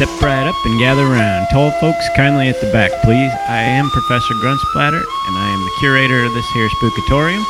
Step 0.00 0.24
right 0.24 0.48
up 0.48 0.56
and 0.64 0.80
gather 0.80 1.04
round. 1.04 1.44
Tall 1.52 1.68
folks, 1.76 2.08
kindly 2.16 2.48
at 2.48 2.56
the 2.64 2.72
back, 2.72 2.88
please. 3.04 3.28
I 3.52 3.60
am 3.60 3.84
Professor 3.92 4.32
Gruntsplatter, 4.40 4.96
and 4.96 5.34
I 5.36 5.46
am 5.52 5.60
the 5.60 5.76
curator 5.76 6.24
of 6.24 6.32
this 6.32 6.48
here 6.56 6.72
spookatorium. 6.80 7.44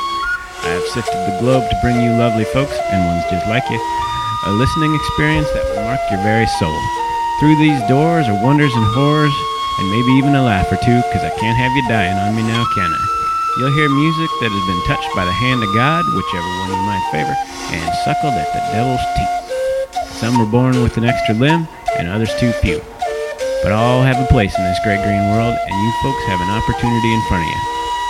I 0.66 0.74
have 0.74 0.82
sifted 0.90 1.14
the 1.30 1.38
globe 1.38 1.62
to 1.70 1.78
bring 1.78 2.02
you 2.02 2.10
lovely 2.18 2.42
folks, 2.50 2.74
and 2.90 3.06
ones 3.06 3.22
just 3.30 3.46
like 3.46 3.62
you, 3.70 3.78
a 3.78 4.58
listening 4.58 4.90
experience 4.98 5.46
that 5.54 5.62
will 5.62 5.86
mark 5.86 6.02
your 6.10 6.18
very 6.26 6.50
soul. 6.58 6.74
Through 7.38 7.54
these 7.62 7.78
doors 7.86 8.26
are 8.26 8.42
wonders 8.42 8.74
and 8.74 8.86
horrors, 8.98 9.36
and 9.78 9.86
maybe 9.94 10.18
even 10.18 10.34
a 10.34 10.42
laugh 10.42 10.66
or 10.74 10.80
two, 10.82 10.98
because 11.06 11.22
I 11.22 11.30
can't 11.38 11.54
have 11.54 11.70
you 11.78 11.86
dying 11.86 12.18
on 12.18 12.34
me 12.34 12.42
now, 12.42 12.66
can 12.74 12.90
I? 12.90 13.02
You'll 13.62 13.78
hear 13.78 13.86
music 13.86 14.30
that 14.42 14.50
has 14.50 14.66
been 14.66 14.82
touched 14.90 15.14
by 15.14 15.22
the 15.22 15.38
hand 15.38 15.62
of 15.62 15.70
God, 15.70 16.02
whichever 16.18 16.50
one 16.66 16.74
you 16.74 16.82
might 16.82 17.06
favor, 17.14 17.36
and 17.78 17.94
suckled 18.02 18.34
at 18.34 18.50
the 18.50 18.62
devil's 18.74 19.06
teeth. 19.14 19.38
Some 20.18 20.34
were 20.34 20.50
born 20.50 20.82
with 20.82 20.98
an 20.98 21.06
extra 21.06 21.38
limb, 21.38 21.70
and 22.00 22.08
others 22.08 22.32
too 22.40 22.50
few. 22.64 22.80
But 23.62 23.72
all 23.76 24.00
have 24.00 24.16
a 24.16 24.32
place 24.32 24.56
in 24.56 24.64
this 24.64 24.80
great 24.82 25.04
green 25.04 25.20
world, 25.36 25.52
and 25.52 25.74
you 25.76 25.92
folks 26.02 26.24
have 26.32 26.40
an 26.40 26.50
opportunity 26.56 27.12
in 27.12 27.22
front 27.28 27.44
of 27.44 27.50
you. 27.52 27.60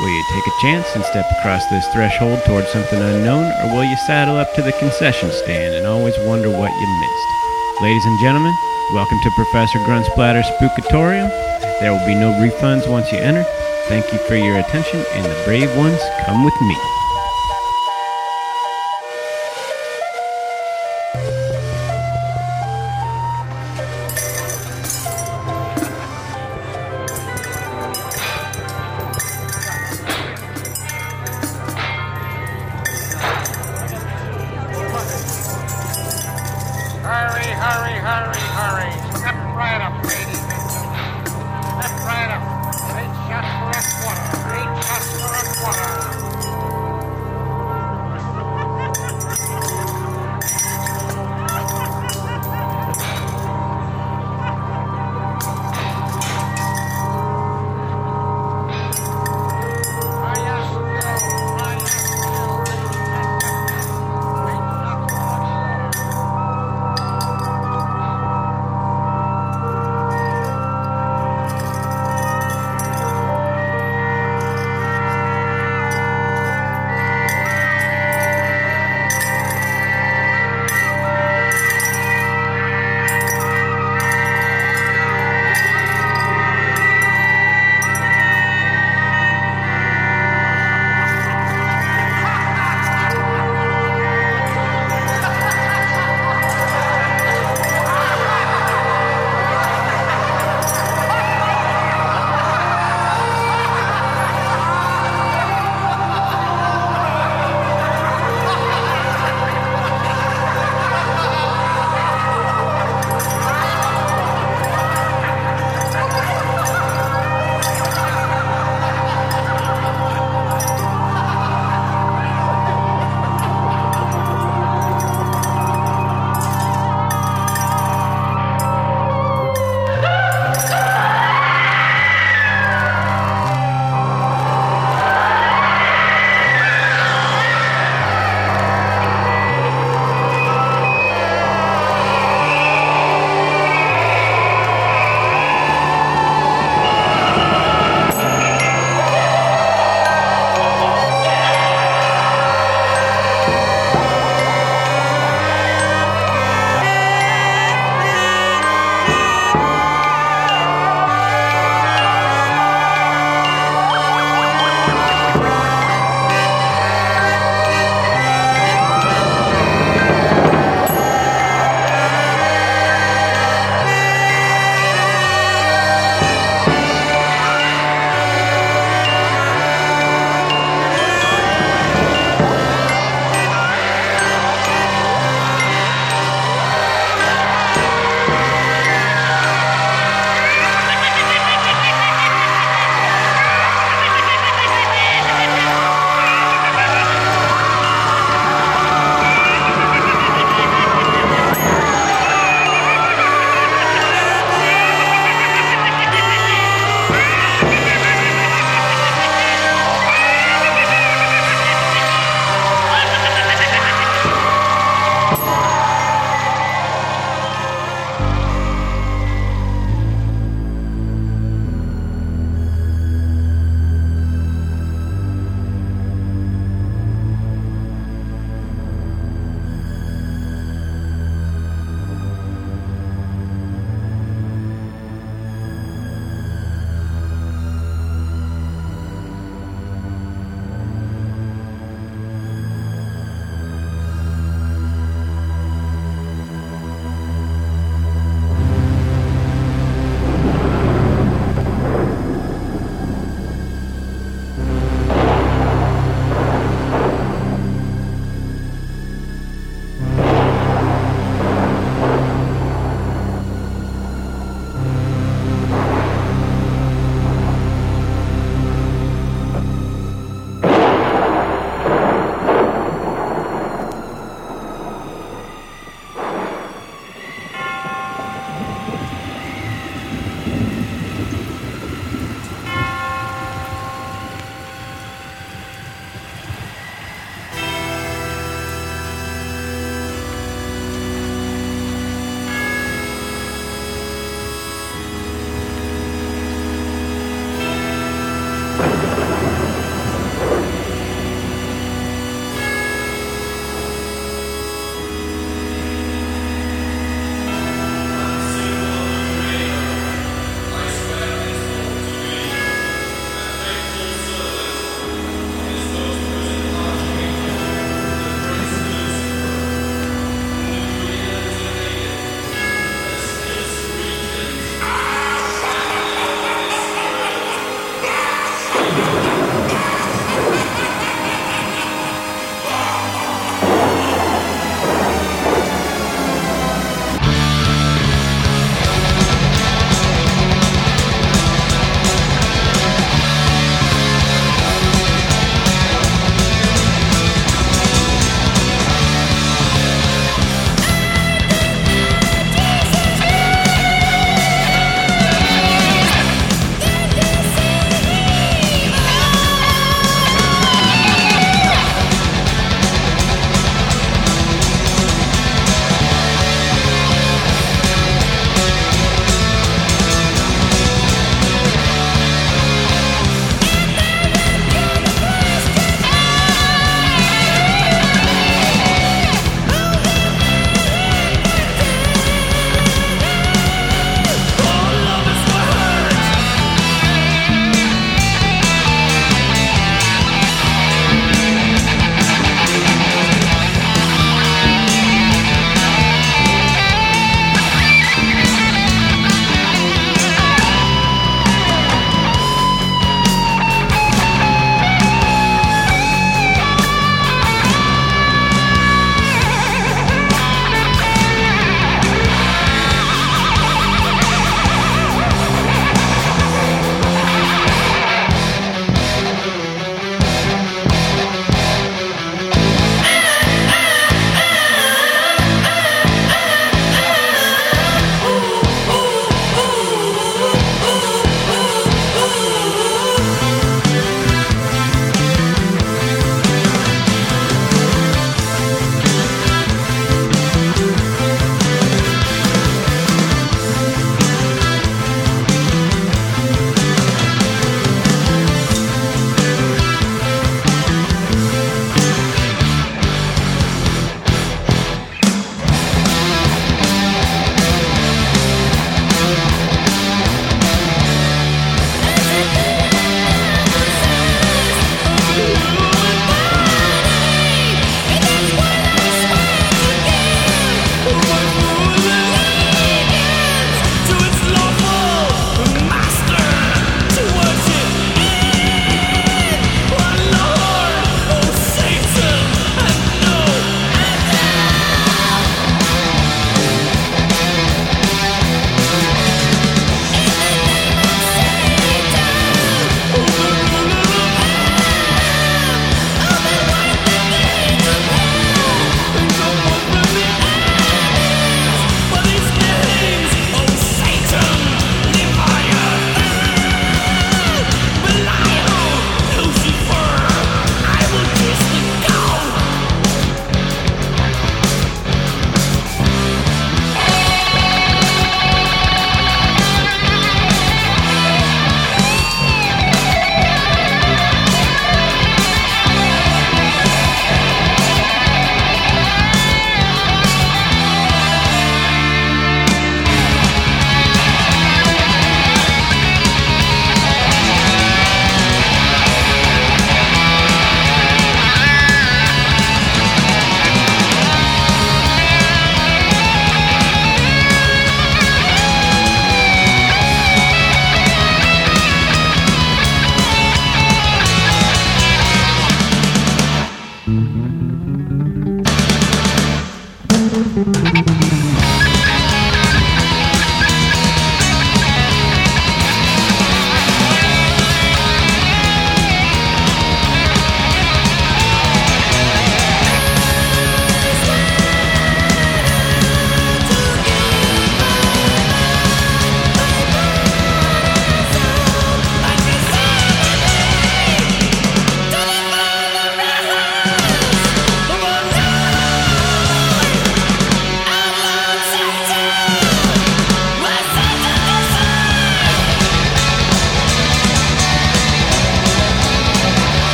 Will 0.00 0.12
you 0.12 0.24
take 0.30 0.46
a 0.46 0.60
chance 0.60 0.86
and 0.94 1.04
step 1.04 1.24
across 1.38 1.64
this 1.72 1.88
threshold 1.88 2.38
towards 2.44 2.68
something 2.68 3.00
unknown, 3.00 3.48
or 3.64 3.72
will 3.72 3.84
you 3.84 3.96
saddle 4.06 4.36
up 4.36 4.52
to 4.54 4.62
the 4.62 4.76
concession 4.78 5.30
stand 5.32 5.74
and 5.74 5.86
always 5.86 6.14
wonder 6.28 6.50
what 6.50 6.70
you 6.70 6.88
missed? 7.00 7.82
Ladies 7.82 8.04
and 8.04 8.20
gentlemen, 8.20 8.54
welcome 8.92 9.18
to 9.24 9.30
Professor 9.40 9.78
Gruntsplatter 9.88 10.44
Spookatorium. 10.44 11.32
There 11.80 11.90
will 11.90 12.06
be 12.06 12.14
no 12.14 12.36
refunds 12.36 12.86
once 12.86 13.10
you 13.10 13.18
enter. 13.18 13.44
Thank 13.88 14.12
you 14.12 14.18
for 14.18 14.36
your 14.36 14.58
attention, 14.58 15.02
and 15.16 15.24
the 15.24 15.42
brave 15.46 15.74
ones 15.76 15.98
come 16.26 16.44
with 16.44 16.60
me. 16.60 16.97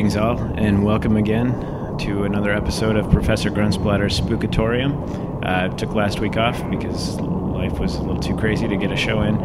Greetings, 0.00 0.16
all, 0.16 0.38
and 0.56 0.82
welcome 0.82 1.18
again 1.18 1.52
to 1.98 2.22
another 2.22 2.52
episode 2.52 2.96
of 2.96 3.10
Professor 3.10 3.50
Gruntsplatter's 3.50 4.18
Spookatorium. 4.18 5.44
Uh, 5.44 5.68
took 5.76 5.94
last 5.94 6.20
week 6.20 6.38
off 6.38 6.58
because 6.70 7.20
life 7.20 7.78
was 7.78 7.96
a 7.96 8.00
little 8.00 8.18
too 8.18 8.34
crazy 8.34 8.66
to 8.66 8.78
get 8.78 8.90
a 8.90 8.96
show 8.96 9.20
in. 9.20 9.36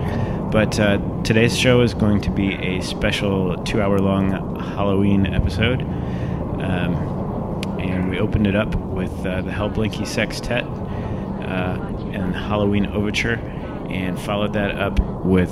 But 0.52 0.80
uh, 0.80 1.00
today's 1.26 1.60
show 1.60 1.82
is 1.82 1.94
going 1.94 2.22
to 2.22 2.30
be 2.30 2.54
a 2.54 2.80
special 2.80 3.58
two 3.66 3.82
hour 3.82 4.00
long 4.00 4.32
Halloween 4.58 5.26
episode. 5.26 5.82
Um, 5.82 7.62
and 7.78 8.10
we 8.10 8.18
opened 8.20 8.48
it 8.48 8.56
up 8.56 8.74
with 8.76 9.12
uh, 9.26 9.42
the 9.42 9.52
Hellblinki 9.52 10.08
Sextet 10.08 10.64
uh, 10.64 11.86
and 12.14 12.34
Halloween 12.34 12.86
Overture, 12.86 13.42
and 13.90 14.18
followed 14.18 14.54
that 14.54 14.78
up 14.78 15.02
with 15.26 15.52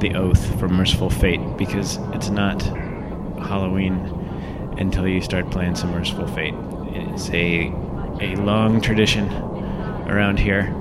The 0.00 0.16
Oath 0.16 0.58
from 0.58 0.72
Mercyful 0.72 1.10
Fate 1.10 1.56
because 1.56 1.98
it's 2.14 2.30
not 2.30 2.60
Halloween 3.40 4.19
until 4.80 5.06
you 5.06 5.20
start 5.20 5.48
playing 5.50 5.76
some 5.76 5.90
Mercyful 5.92 6.26
Fate. 6.28 6.54
It's 6.88 7.30
a 7.30 7.72
a 8.20 8.34
long 8.36 8.80
tradition 8.80 9.30
around 10.08 10.38
here. 10.38 10.74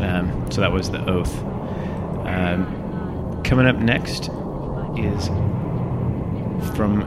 Um, 0.00 0.50
so 0.50 0.60
that 0.60 0.72
was 0.72 0.90
the 0.90 1.08
Oath. 1.08 1.34
Um, 2.26 3.42
coming 3.44 3.66
up 3.66 3.76
next 3.76 4.28
is 4.98 5.28
from 6.74 7.02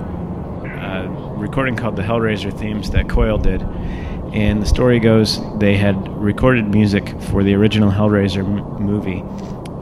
a 0.65 1.07
recording 1.37 1.75
called 1.75 1.95
the 1.95 2.01
Hellraiser 2.03 2.57
themes 2.57 2.91
that 2.91 3.09
Coil 3.09 3.37
did. 3.37 3.61
And 4.33 4.61
the 4.61 4.65
story 4.65 4.99
goes 4.99 5.39
they 5.57 5.75
had 5.75 6.07
recorded 6.17 6.67
music 6.67 7.19
for 7.23 7.43
the 7.43 7.53
original 7.55 7.91
Hellraiser 7.91 8.43
m- 8.43 8.83
movie, 8.83 9.23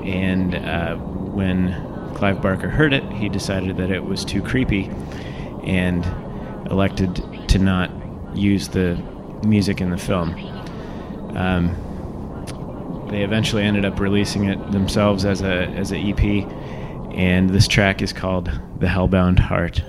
and 0.10 0.56
uh, 0.56 0.96
when 0.96 2.14
Clive 2.16 2.42
Barker 2.42 2.70
heard 2.70 2.94
it, 2.94 3.04
he 3.12 3.28
decided 3.28 3.78
that 3.78 3.92
it 3.92 4.04
was 4.04 4.24
too 4.24 4.42
creepy 4.42 4.90
and 5.64 6.06
elected 6.70 7.16
to 7.50 7.60
not 7.60 7.90
use 8.36 8.70
the 8.70 8.96
music 9.46 9.82
in 9.82 9.90
the 9.92 9.98
film. 9.98 10.34
Um, 11.36 11.76
they 13.10 13.24
eventually 13.24 13.64
ended 13.64 13.86
up 13.86 14.00
releasing 14.00 14.46
it 14.46 14.72
themselves 14.72 15.26
as 15.26 15.42
a 15.42 15.68
as 15.68 15.92
an 15.92 15.98
EP, 15.98 16.24
and 17.14 17.50
this 17.50 17.68
track 17.68 18.02
is 18.02 18.14
called 18.14 18.52
"The 18.80 18.88
Hellbound 18.88 19.40
Heart." 19.40 19.84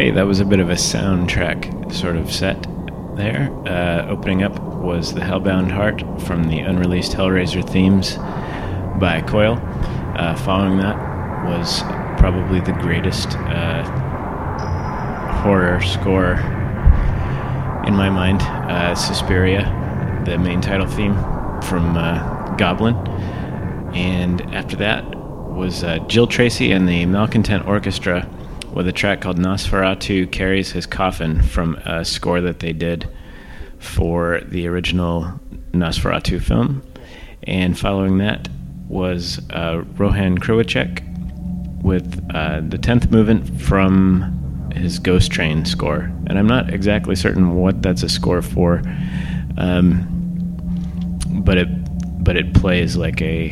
Okay, 0.00 0.12
that 0.12 0.26
was 0.26 0.40
a 0.40 0.46
bit 0.46 0.60
of 0.60 0.70
a 0.70 0.76
soundtrack 0.76 1.92
sort 1.92 2.16
of 2.16 2.32
set 2.32 2.66
there. 3.16 3.52
Uh, 3.66 4.08
opening 4.08 4.42
up 4.42 4.58
was 4.58 5.12
The 5.12 5.20
Hellbound 5.20 5.70
Heart 5.70 6.22
from 6.22 6.44
the 6.44 6.60
unreleased 6.60 7.12
Hellraiser 7.12 7.62
themes 7.68 8.16
by 8.98 9.20
Coil. 9.20 9.58
Uh, 10.16 10.34
following 10.36 10.78
that 10.78 10.96
was 11.44 11.82
probably 12.18 12.60
the 12.60 12.72
greatest 12.80 13.28
uh, 13.36 13.82
horror 15.42 15.82
score 15.82 16.32
in 17.86 17.94
my 17.94 18.08
mind 18.08 18.40
uh, 18.40 18.94
Suspiria, 18.94 20.22
the 20.24 20.38
main 20.38 20.62
title 20.62 20.86
theme 20.86 21.12
from 21.60 21.94
uh, 21.94 22.54
Goblin. 22.56 22.96
And 23.94 24.40
after 24.54 24.76
that 24.76 25.04
was 25.50 25.84
uh, 25.84 25.98
Jill 26.08 26.26
Tracy 26.26 26.72
and 26.72 26.88
the 26.88 27.04
Malcontent 27.04 27.66
Orchestra 27.66 28.26
with 28.72 28.86
a 28.88 28.92
track 28.92 29.20
called 29.20 29.38
Nosferatu 29.38 30.30
Carries 30.30 30.72
His 30.72 30.86
Coffin 30.86 31.42
from 31.42 31.76
a 31.84 32.04
score 32.04 32.40
that 32.40 32.60
they 32.60 32.72
did 32.72 33.08
for 33.78 34.40
the 34.46 34.66
original 34.66 35.40
Nosferatu 35.72 36.40
film. 36.40 36.82
And 37.44 37.78
following 37.78 38.18
that 38.18 38.48
was 38.88 39.40
uh, 39.50 39.82
Rohan 39.96 40.38
Kriwaczek 40.38 41.06
with 41.82 42.24
uh, 42.34 42.60
the 42.60 42.78
10th 42.78 43.10
movement 43.10 43.60
from 43.60 44.70
his 44.74 44.98
Ghost 44.98 45.30
Train 45.30 45.64
score. 45.64 46.12
And 46.26 46.38
I'm 46.38 46.46
not 46.46 46.72
exactly 46.72 47.16
certain 47.16 47.56
what 47.56 47.82
that's 47.82 48.02
a 48.02 48.08
score 48.08 48.42
for, 48.42 48.82
um, 49.56 50.06
but 51.44 51.56
it 51.56 51.68
but 52.22 52.36
it 52.36 52.54
plays 52.54 52.96
like 52.96 53.20
a 53.22 53.48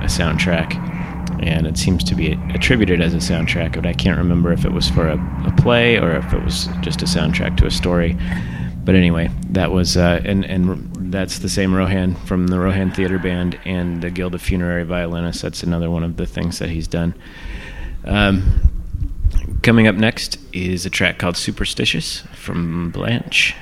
a 0.00 0.08
soundtrack 0.08 0.95
and 1.40 1.66
it 1.66 1.76
seems 1.76 2.02
to 2.04 2.14
be 2.14 2.32
attributed 2.54 3.00
as 3.00 3.14
a 3.14 3.18
soundtrack, 3.18 3.74
but 3.74 3.86
I 3.86 3.92
can't 3.92 4.18
remember 4.18 4.52
if 4.52 4.64
it 4.64 4.72
was 4.72 4.88
for 4.88 5.08
a, 5.08 5.44
a 5.46 5.54
play 5.60 5.98
or 5.98 6.16
if 6.16 6.32
it 6.32 6.42
was 6.42 6.68
just 6.80 7.02
a 7.02 7.06
soundtrack 7.06 7.56
to 7.58 7.66
a 7.66 7.70
story. 7.70 8.16
But 8.84 8.94
anyway, 8.94 9.30
that 9.50 9.72
was 9.72 9.96
uh, 9.96 10.20
and 10.24 10.44
and 10.44 11.12
that's 11.12 11.40
the 11.40 11.48
same 11.48 11.74
Rohan 11.74 12.14
from 12.14 12.46
the 12.48 12.58
Rohan 12.58 12.92
Theater 12.92 13.18
Band 13.18 13.58
and 13.64 14.00
the 14.00 14.10
Guild 14.10 14.34
of 14.34 14.42
Funerary 14.42 14.84
Violinists. 14.84 15.42
That's 15.42 15.62
another 15.62 15.90
one 15.90 16.04
of 16.04 16.16
the 16.16 16.26
things 16.26 16.58
that 16.60 16.70
he's 16.70 16.86
done. 16.86 17.14
Um, 18.04 18.70
coming 19.62 19.88
up 19.88 19.96
next 19.96 20.38
is 20.52 20.86
a 20.86 20.90
track 20.90 21.18
called 21.18 21.36
Superstitious 21.36 22.20
from 22.34 22.90
Blanche. 22.90 23.56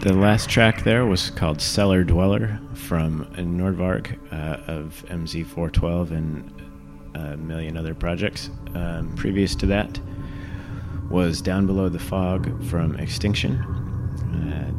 The 0.00 0.12
last 0.12 0.48
track 0.48 0.84
there 0.84 1.06
was 1.06 1.30
called 1.30 1.60
Cellar 1.60 2.04
Dweller 2.04 2.60
from 2.72 3.24
Nordvargr 3.34 4.16
uh, 4.32 4.72
of 4.72 5.04
MZ412 5.08 6.12
and 6.12 6.62
a 7.16 7.36
million 7.36 7.76
other 7.76 7.94
projects. 7.96 8.48
Um, 8.76 9.12
previous 9.16 9.56
to 9.56 9.66
that 9.66 9.98
was 11.10 11.42
Down 11.42 11.66
Below 11.66 11.88
the 11.88 11.98
Fog 11.98 12.62
from 12.66 12.94
Extinction. 12.94 13.56
Uh, 13.58 14.70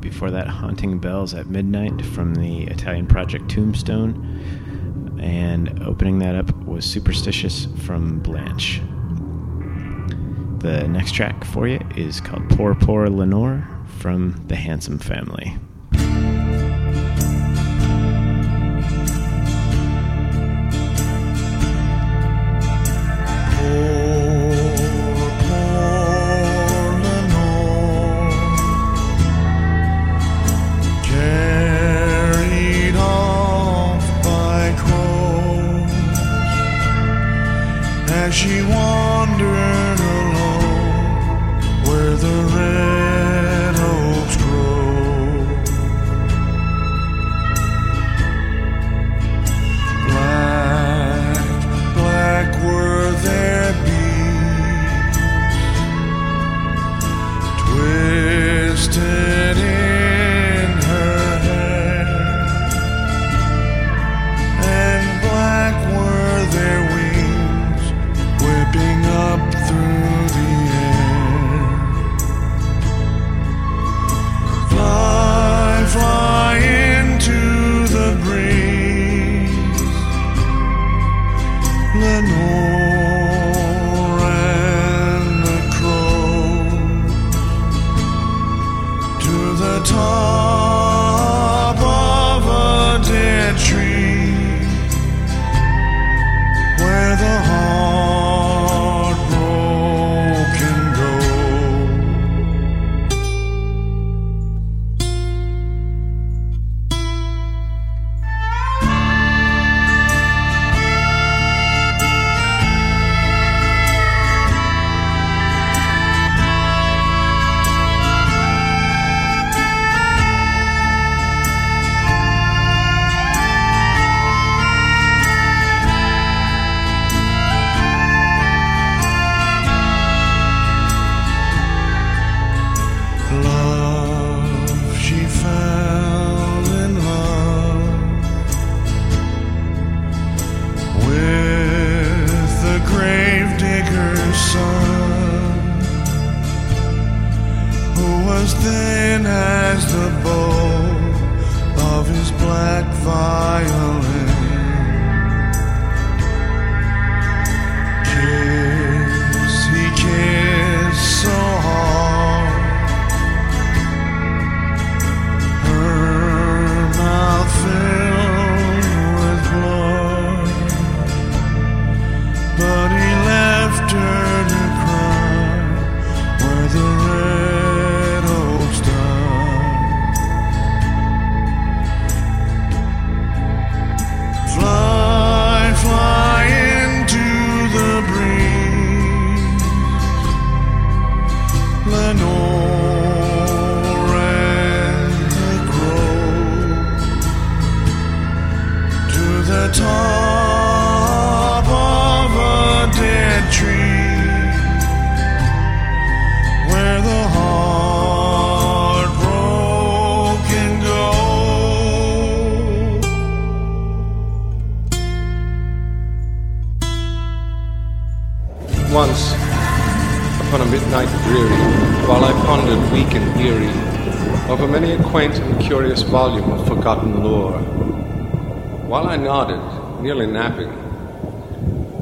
before 0.00 0.30
that, 0.30 0.46
Haunting 0.46 0.98
Bells 0.98 1.32
at 1.32 1.46
Midnight 1.46 2.04
from 2.04 2.34
the 2.34 2.64
Italian 2.64 3.06
project 3.06 3.50
Tombstone. 3.50 5.18
And 5.22 5.82
opening 5.82 6.18
that 6.18 6.34
up 6.34 6.54
was 6.66 6.84
Superstitious 6.84 7.66
from 7.78 8.18
Blanche. 8.18 8.82
The 10.58 10.86
next 10.86 11.14
track 11.14 11.44
for 11.44 11.66
you 11.66 11.80
is 11.96 12.20
called 12.20 12.46
Poor 12.50 12.74
Poor 12.74 13.08
Lenore 13.08 13.66
from 13.98 14.44
the 14.46 14.54
Handsome 14.56 14.98
Family. 14.98 15.56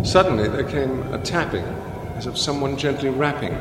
Suddenly 0.06 0.46
there 0.46 0.62
came 0.62 1.02
a 1.12 1.18
tapping 1.18 1.64
as 2.14 2.26
of 2.26 2.38
someone 2.38 2.76
gently 2.76 3.08
rapping, 3.08 3.52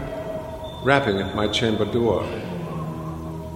rapping 0.83 1.17
at 1.17 1.35
my 1.35 1.47
chamber 1.47 1.85
door. 1.85 2.23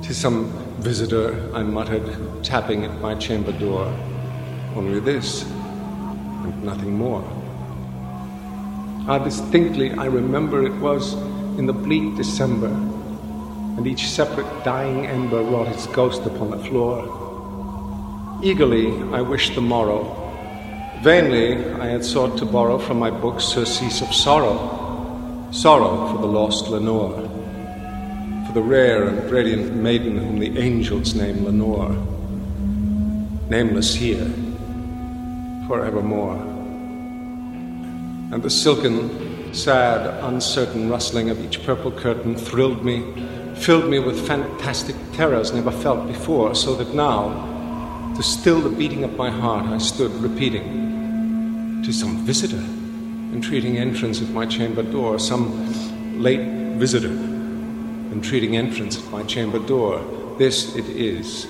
"'Tis 0.01 0.17
some 0.17 0.51
visitor," 0.79 1.51
I 1.53 1.61
muttered, 1.61 2.03
tapping 2.43 2.85
at 2.85 2.99
my 2.99 3.13
chamber 3.13 3.51
door. 3.51 3.85
Only 4.75 4.99
this, 4.99 5.43
and 5.43 6.63
nothing 6.63 6.97
more. 6.97 7.23
Ah, 9.07 9.19
distinctly, 9.19 9.91
I 9.91 10.05
remember 10.05 10.65
it 10.65 10.75
was 10.81 11.13
in 11.59 11.67
the 11.67 11.73
bleak 11.73 12.15
December, 12.15 12.73
and 13.77 13.85
each 13.85 14.09
separate 14.09 14.51
dying 14.63 15.05
ember 15.05 15.43
wrought 15.43 15.67
its 15.67 15.85
ghost 15.85 16.25
upon 16.25 16.49
the 16.49 16.57
floor. 16.57 17.05
Eagerly, 18.41 18.87
I 19.13 19.21
wished 19.21 19.53
the 19.53 19.61
morrow. 19.61 20.18
Vainly, 21.01 21.55
I 21.79 21.85
had 21.85 22.03
sought 22.03 22.37
to 22.39 22.45
borrow 22.45 22.77
from 22.77 22.99
my 22.99 23.09
books 23.09 23.45
surcease 23.45 24.01
of 24.01 24.13
sorrow, 24.13 25.47
sorrow 25.49 26.11
for 26.11 26.17
the 26.17 26.27
lost 26.27 26.67
Lenore, 26.67 27.21
for 28.45 28.51
the 28.53 28.61
rare 28.61 29.07
and 29.07 29.31
radiant 29.31 29.73
maiden 29.75 30.17
whom 30.17 30.39
the 30.39 30.59
angels 30.59 31.15
name 31.15 31.45
Lenore, 31.45 31.91
nameless 33.49 33.95
here, 33.95 34.29
forevermore. 35.69 36.35
And 38.33 38.43
the 38.43 38.49
silken, 38.49 39.53
sad, 39.53 40.21
uncertain 40.25 40.89
rustling 40.89 41.29
of 41.29 41.39
each 41.45 41.63
purple 41.63 41.93
curtain 41.93 42.35
thrilled 42.35 42.83
me, 42.83 43.05
filled 43.55 43.89
me 43.89 43.99
with 43.99 44.27
fantastic 44.27 44.97
terrors 45.13 45.53
never 45.53 45.71
felt 45.71 46.07
before, 46.07 46.55
so 46.55 46.75
that 46.75 46.93
now, 46.93 47.58
to 48.19 48.23
still 48.23 48.59
the 48.59 48.69
beating 48.69 49.05
of 49.05 49.15
my 49.15 49.29
heart, 49.29 49.65
I 49.67 49.77
stood 49.77 50.11
repeating, 50.15 51.81
to 51.85 51.93
some 51.93 52.17
visitor 52.25 52.61
entreating 53.31 53.77
entrance 53.77 54.21
at 54.21 54.27
my 54.31 54.45
chamber 54.45 54.83
door, 54.83 55.17
some 55.17 56.21
late 56.21 56.75
visitor 56.77 57.13
entreating 58.11 58.57
entrance 58.57 58.97
at 58.97 59.09
my 59.09 59.23
chamber 59.23 59.57
door. 59.57 60.03
This 60.37 60.75
it 60.75 60.83
is, 60.89 61.47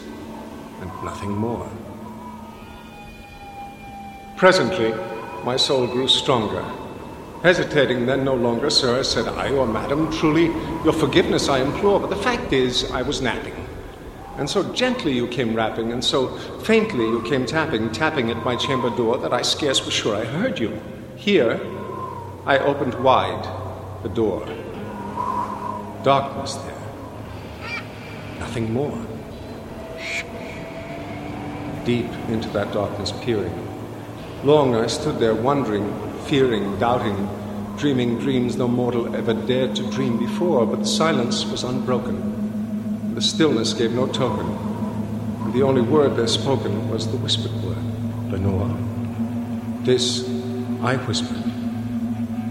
and 0.81 0.91
nothing 1.03 1.31
more. 1.31 1.67
Presently, 4.37 4.93
my 5.43 5.57
soul 5.57 5.87
grew 5.87 6.07
stronger. 6.07 6.63
Hesitating 7.41 8.05
then 8.05 8.23
no 8.23 8.35
longer, 8.35 8.69
sir, 8.69 9.01
said 9.01 9.27
I, 9.27 9.49
or 9.53 9.65
madam, 9.65 10.11
truly 10.11 10.45
your 10.83 10.93
forgiveness 10.93 11.49
I 11.49 11.61
implore, 11.61 11.99
but 11.99 12.11
the 12.11 12.23
fact 12.27 12.53
is 12.53 12.91
I 12.91 13.01
was 13.01 13.23
napping. 13.23 13.58
And 14.39 14.49
so 14.49 14.63
gently 14.73 15.11
you 15.11 15.27
came 15.27 15.53
rapping, 15.53 15.91
and 15.91 16.01
so 16.01 16.29
faintly 16.63 17.03
you 17.03 17.21
came 17.23 17.45
tapping, 17.45 17.91
tapping 17.91 18.31
at 18.31 18.45
my 18.45 18.55
chamber 18.55 18.89
door, 18.89 19.17
that 19.17 19.33
I 19.33 19.41
scarce 19.41 19.83
was 19.83 19.93
sure 19.93 20.15
I 20.15 20.23
heard 20.23 20.57
you. 20.57 20.79
Here, 21.17 21.59
I 22.45 22.57
opened 22.59 22.95
wide 23.03 23.43
the 24.01 24.07
door. 24.07 24.45
Darkness 26.03 26.53
there. 26.55 26.81
Nothing 28.39 28.71
more. 28.71 29.05
Deep 31.83 32.09
into 32.29 32.47
that 32.51 32.71
darkness 32.71 33.11
peering. 33.21 33.53
Long 34.45 34.73
I 34.73 34.87
stood 34.87 35.19
there 35.19 35.35
wondering, 35.35 35.93
fearing, 36.27 36.79
doubting, 36.79 37.27
dreaming 37.75 38.17
dreams 38.19 38.55
no 38.55 38.69
mortal 38.69 39.13
ever 39.17 39.33
dared 39.33 39.75
to 39.75 39.91
dream 39.91 40.17
before, 40.17 40.65
but 40.65 40.87
silence 40.87 41.43
was 41.45 41.65
unbroken. 41.65 42.38
The 43.19 43.25
stillness 43.25 43.73
gave 43.73 43.91
no 43.91 44.07
token. 44.07 44.45
And 45.43 45.51
the 45.53 45.61
only 45.63 45.81
word 45.81 46.15
there 46.15 46.25
spoken 46.25 46.89
was 46.89 47.05
the 47.11 47.17
whispered 47.17 47.51
word, 47.61 48.31
Lenore. 48.31 48.73
This 49.83 50.23
I 50.81 50.95
whispered, 50.95 51.43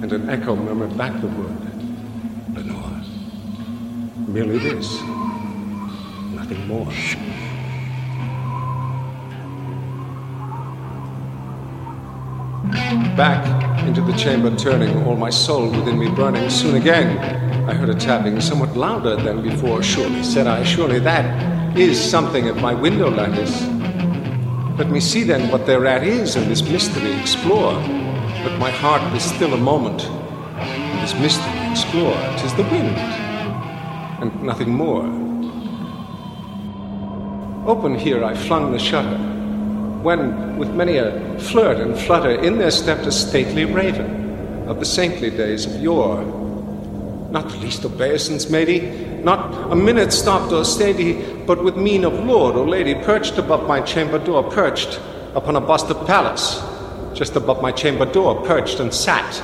and 0.02 0.12
an 0.12 0.28
echo 0.28 0.54
murmured 0.54 0.94
back 0.98 1.18
the 1.22 1.28
word, 1.28 1.56
Lenore. 2.52 3.00
Merely 4.28 4.58
this, 4.58 4.92
nothing 6.34 6.66
more. 6.66 6.84
Back 13.16 13.86
into 13.86 14.02
the 14.02 14.12
chamber 14.18 14.54
turning, 14.54 15.02
all 15.04 15.16
my 15.16 15.30
soul 15.30 15.70
within 15.70 15.98
me 15.98 16.10
burning. 16.10 16.50
Soon 16.50 16.74
again, 16.74 17.47
I 17.68 17.74
heard 17.74 17.90
a 17.90 17.94
tapping, 17.94 18.40
somewhat 18.40 18.78
louder 18.78 19.14
than 19.16 19.42
before. 19.42 19.82
Surely, 19.82 20.22
said 20.22 20.46
I, 20.46 20.64
surely 20.64 20.98
that 21.00 21.76
is 21.76 22.00
something 22.00 22.48
at 22.48 22.56
my 22.56 22.72
window 22.72 23.10
lattice. 23.10 23.60
Let 24.78 24.88
me 24.88 25.00
see 25.00 25.22
then 25.22 25.50
what 25.50 25.66
thereat 25.66 26.02
is, 26.02 26.34
and 26.34 26.50
this 26.50 26.62
mystery 26.62 27.12
explore. 27.20 27.74
But 28.42 28.58
my 28.58 28.70
heart 28.70 29.12
be 29.12 29.18
still 29.18 29.52
a 29.52 29.58
moment, 29.58 30.06
and 30.06 31.02
this 31.02 31.12
mystery 31.20 31.70
explore. 31.70 32.16
Tis 32.38 32.54
the 32.54 32.62
wind, 32.62 32.96
and 34.22 34.42
nothing 34.42 34.70
more. 34.70 35.04
Open 37.70 37.98
here 37.98 38.24
I 38.24 38.34
flung 38.34 38.72
the 38.72 38.78
shutter 38.78 39.18
when, 40.02 40.56
with 40.56 40.70
many 40.70 40.96
a 40.96 41.38
flirt 41.38 41.76
and 41.76 41.98
flutter, 41.98 42.30
in 42.30 42.56
there 42.56 42.70
stepped 42.70 43.04
a 43.04 43.12
stately 43.12 43.66
raven 43.66 44.66
of 44.66 44.78
the 44.80 44.86
saintly 44.86 45.28
days 45.28 45.66
of 45.66 45.82
yore. 45.82 46.47
Not 47.30 47.50
the 47.50 47.58
least 47.58 47.84
obeisance 47.84 48.48
made 48.48 48.68
he, 48.68 48.80
not 49.22 49.70
a 49.70 49.76
minute 49.76 50.12
stopped 50.12 50.50
or 50.52 50.64
he, 50.64 51.12
but 51.46 51.62
with 51.62 51.76
mien 51.76 52.04
of 52.04 52.14
lord 52.24 52.56
or 52.56 52.66
lady 52.66 52.94
perched 52.94 53.36
above 53.36 53.68
my 53.68 53.82
chamber 53.82 54.18
door, 54.18 54.50
perched 54.50 54.98
upon 55.34 55.56
a 55.56 55.60
bust 55.60 55.90
of 55.90 56.06
Pallas, 56.06 56.62
just 57.12 57.36
above 57.36 57.60
my 57.60 57.70
chamber 57.70 58.06
door, 58.06 58.46
perched 58.46 58.80
and 58.80 58.94
sat. 58.94 59.42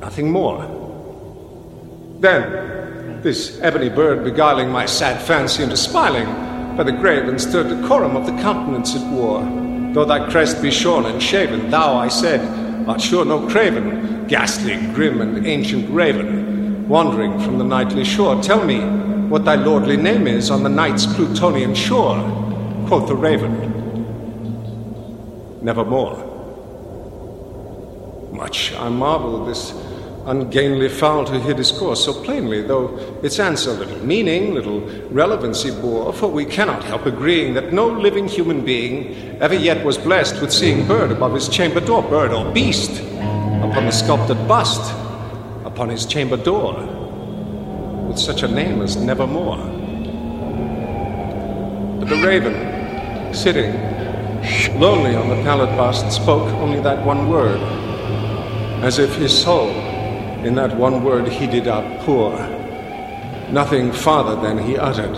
Nothing 0.00 0.32
more. 0.32 0.66
Then, 2.18 3.22
this 3.22 3.60
ebony 3.60 3.88
bird 3.88 4.24
beguiling 4.24 4.70
my 4.70 4.86
sad 4.86 5.22
fancy 5.22 5.62
into 5.62 5.76
smiling, 5.76 6.26
by 6.76 6.82
the 6.82 6.92
grave 6.92 7.28
and 7.28 7.40
stir 7.40 7.64
decorum 7.64 8.16
of 8.16 8.26
the 8.26 8.32
countenance 8.42 8.96
it 8.96 9.06
wore. 9.12 9.42
Though 9.92 10.04
thy 10.04 10.28
crest 10.30 10.60
be 10.60 10.70
shorn 10.70 11.06
and 11.06 11.22
shaven, 11.22 11.70
thou, 11.70 11.94
I 11.96 12.08
said, 12.08 12.40
art 12.88 13.00
sure 13.00 13.24
no 13.24 13.46
craven, 13.48 14.26
ghastly, 14.26 14.76
grim, 14.94 15.20
and 15.20 15.46
ancient 15.46 15.88
raven, 15.90 16.49
wandering 16.90 17.38
from 17.38 17.56
the 17.56 17.64
nightly 17.64 18.02
shore. 18.02 18.42
Tell 18.42 18.64
me 18.64 18.80
what 19.28 19.44
thy 19.44 19.54
lordly 19.54 19.96
name 19.96 20.26
is 20.26 20.50
on 20.50 20.64
the 20.64 20.68
night's 20.68 21.06
Plutonian 21.06 21.72
shore, 21.72 22.18
quoth 22.88 23.06
the 23.06 23.14
raven. 23.14 23.54
Nevermore. 25.62 26.26
Much 28.32 28.74
I 28.74 28.88
marvel 28.88 29.44
this 29.44 29.72
ungainly 30.26 30.88
fowl 30.88 31.24
to 31.26 31.38
hear 31.38 31.54
discourse 31.54 32.04
so 32.04 32.24
plainly, 32.24 32.60
though 32.60 32.98
its 33.22 33.38
answer 33.38 33.70
little 33.70 34.04
meaning, 34.04 34.52
little 34.52 34.80
relevancy 35.10 35.70
bore, 35.70 36.12
for 36.12 36.26
we 36.26 36.44
cannot 36.44 36.82
help 36.82 37.06
agreeing 37.06 37.54
that 37.54 37.72
no 37.72 37.86
living 37.86 38.26
human 38.26 38.64
being 38.64 39.14
ever 39.40 39.54
yet 39.54 39.84
was 39.84 39.96
blessed 39.96 40.40
with 40.40 40.52
seeing 40.52 40.88
bird 40.88 41.12
above 41.12 41.34
his 41.34 41.48
chamber 41.48 41.78
door, 41.78 42.02
bird 42.02 42.32
or 42.32 42.52
beast, 42.52 43.00
upon 43.00 43.84
the 43.86 43.92
sculptured 43.92 44.48
bust, 44.48 44.92
upon 45.80 45.88
his 45.88 46.04
chamber 46.04 46.36
door, 46.36 46.74
with 48.06 48.18
such 48.18 48.42
a 48.42 48.48
name 48.48 48.82
as 48.82 48.96
Nevermore. 48.96 49.56
But 51.98 52.06
the 52.10 52.16
raven, 52.16 53.32
sitting 53.32 53.72
lonely 54.78 55.16
on 55.16 55.30
the 55.30 55.36
pallid 55.36 55.74
bust, 55.78 56.12
spoke 56.12 56.46
only 56.60 56.82
that 56.82 57.02
one 57.06 57.30
word, 57.30 57.58
as 58.84 58.98
if 58.98 59.14
his 59.14 59.32
soul 59.32 59.70
in 60.44 60.54
that 60.56 60.76
one 60.76 61.02
word 61.02 61.26
he 61.28 61.46
did 61.46 61.66
outpour. 61.66 62.36
Nothing 63.50 63.90
farther 63.90 64.38
than 64.38 64.58
he 64.58 64.76
uttered, 64.76 65.16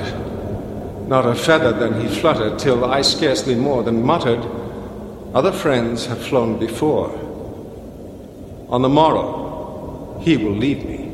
not 1.08 1.26
a 1.26 1.34
feather 1.34 1.72
than 1.72 2.00
he 2.00 2.06
fluttered, 2.06 2.60
till 2.60 2.84
I 2.84 3.02
scarcely 3.02 3.56
more 3.56 3.82
than 3.82 4.00
muttered, 4.00 4.46
Other 5.34 5.50
friends 5.50 6.06
have 6.06 6.22
flown 6.22 6.60
before. 6.60 7.10
On 8.68 8.80
the 8.80 8.88
morrow, 8.88 9.41
he 10.22 10.36
will 10.36 10.52
leave 10.52 10.84
me, 10.84 11.10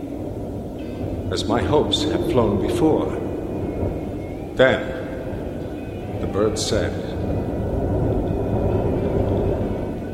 as 1.32 1.44
my 1.44 1.62
hopes 1.62 2.02
have 2.04 2.30
flown 2.30 2.60
before. 2.60 3.06
Then 4.54 6.20
the 6.20 6.26
bird 6.26 6.58
said, 6.58 6.92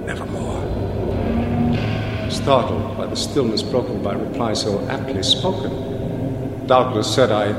Nevermore. 0.07 0.61
Startled 2.31 2.97
by 2.97 3.07
the 3.07 3.17
stillness 3.17 3.65
broken 3.65 4.01
by 4.01 4.13
reply 4.13 4.53
so 4.53 4.87
aptly 4.89 5.25
spoken, 5.25 6.67
doubtless 6.69 7.13
said 7.13 7.33
I, 7.33 7.53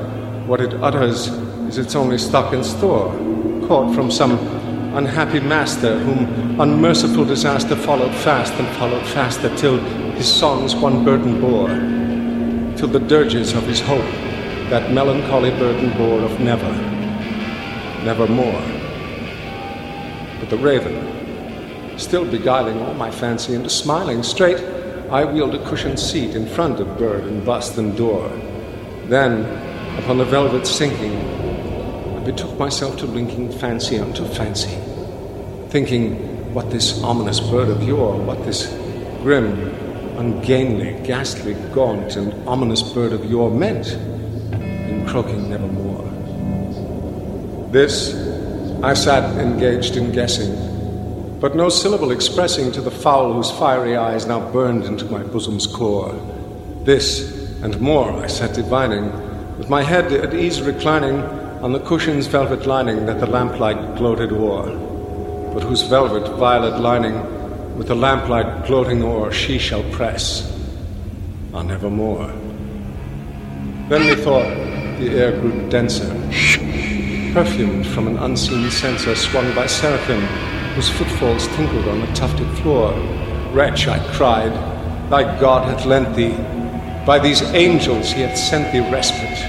what 0.46 0.62
it 0.62 0.74
utters 0.76 1.28
is 1.68 1.78
its 1.78 1.96
only 1.96 2.18
stock 2.18 2.54
in 2.54 2.64
store, 2.64 3.12
caught 3.68 3.94
from 3.94 4.10
some 4.10 4.38
unhappy 4.96 5.42
master 5.42 6.00
whom 6.00 6.62
unmerciful 6.62 7.26
disaster 7.26 7.76
followed 7.76 8.16
fast 8.16 8.54
and 8.54 8.68
followed 8.78 9.06
faster 9.08 9.54
till 9.58 9.80
his 10.16 10.34
songs 10.34 10.76
one 10.76 11.04
burden 11.04 11.42
bore, 11.42 11.68
till 12.78 12.88
the 12.88 13.00
dirges 13.00 13.54
of 13.54 13.64
his 13.64 13.82
hope 13.82 14.12
that 14.70 14.92
melancholy 14.92 15.52
burden 15.52 15.96
bore 15.98 16.22
of 16.22 16.40
never, 16.40 16.72
never 18.04 18.26
more. 18.26 18.62
But 20.40 20.50
the 20.50 20.58
raven, 20.58 22.00
still 22.00 22.26
beguiling 22.26 22.82
all 22.82 22.94
my 22.94 23.12
fancy 23.12 23.54
into 23.54 23.70
smiling 23.70 24.24
straight, 24.24 24.58
I 25.12 25.26
wheeled 25.26 25.54
a 25.54 25.70
cushioned 25.70 26.00
seat 26.00 26.34
in 26.34 26.48
front 26.48 26.80
of 26.80 26.98
bird 26.98 27.26
and 27.26 27.46
bust 27.46 27.78
and 27.78 27.96
door. 27.96 28.28
Then, 29.08 29.46
upon 30.00 30.18
the 30.18 30.26
velvet 30.26 30.66
sinking, 30.66 31.16
I 32.16 32.20
betook 32.24 32.58
myself 32.58 32.98
to 33.00 33.06
linking 33.06 33.52
fancy 33.52 34.00
unto 34.00 34.26
fancy, 34.26 34.76
thinking 35.70 36.54
what 36.54 36.72
this 36.72 37.04
ominous 37.04 37.40
bird 37.40 37.68
of 37.68 37.84
yore, 37.84 38.18
what 38.18 38.44
this 38.46 38.68
grim, 39.22 39.85
ungainly, 40.18 40.94
ghastly, 41.04 41.54
gaunt, 41.74 42.16
and 42.16 42.34
ominous 42.48 42.82
bird 42.82 43.14
of 43.14 43.26
yore 43.26 43.52
meant 43.52 43.94
in 44.54 45.06
croaking 45.08 45.50
nevermore. 45.50 46.04
This 47.72 48.16
I 48.84 48.94
sat 48.94 49.38
engaged 49.38 49.98
in 49.98 50.12
guessing, 50.12 50.54
but 51.40 51.56
no 51.56 51.70
syllable 51.70 52.12
expressing 52.12 52.72
to 52.72 52.82
the 52.82 52.92
fowl 52.92 53.34
whose 53.34 53.52
fiery 53.52 53.98
eyes 53.98 54.26
now 54.26 54.52
burned 54.52 54.86
into 54.86 55.06
my 55.06 55.24
bosom's 55.24 55.68
core. 55.68 56.14
This 56.84 57.62
and 57.62 57.80
more 57.82 58.12
I 58.24 58.28
sat 58.28 58.54
divining, 58.54 59.12
with 59.58 59.70
my 59.70 59.82
head 59.82 60.12
at 60.12 60.34
ease 60.34 60.62
reclining 60.62 61.20
on 61.62 61.72
the 61.72 61.80
cushion's 61.80 62.28
velvet 62.28 62.66
lining 62.66 63.06
that 63.08 63.20
the 63.20 63.26
lamplight 63.26 63.98
gloated 63.98 64.32
o'er, 64.32 64.70
but 65.54 65.64
whose 65.64 65.82
velvet 65.84 66.30
violet 66.38 66.80
lining 66.80 67.16
with 67.76 67.88
the 67.88 67.96
lamplight 67.96 68.66
gloating 68.66 69.04
o'er 69.04 69.32
she 69.32 69.60
shall 69.60 69.84
press 69.92 70.52
on 71.54 71.68
nevermore. 71.68 72.28
Then 73.90 74.08
methought 74.08 75.00
the 75.00 75.10
air 75.12 75.40
grew 75.40 75.70
denser, 75.70 76.10
perfumed 77.34 77.86
from 77.88 78.08
an 78.08 78.18
unseen 78.18 78.72
censer 78.72 79.16
swung 79.16 79.54
by 79.54 79.68
seraphim, 79.68 80.22
whose 80.74 80.90
footfalls 80.90 81.48
tinkled 81.50 81.88
on 81.88 82.00
the 82.00 82.08
tufted 82.14 82.48
floor. 82.60 82.94
Wretch, 83.52 83.88
I 83.88 84.00
cried, 84.14 84.54
thy 85.10 85.40
God 85.40 85.68
hath 85.68 85.86
lent 85.86 86.16
thee, 86.16 86.36
by 87.06 87.20
these 87.20 87.42
angels 87.54 88.12
he 88.12 88.22
hath 88.22 88.38
sent 88.38 88.72
thee 88.72 88.90
respite. 88.92 89.40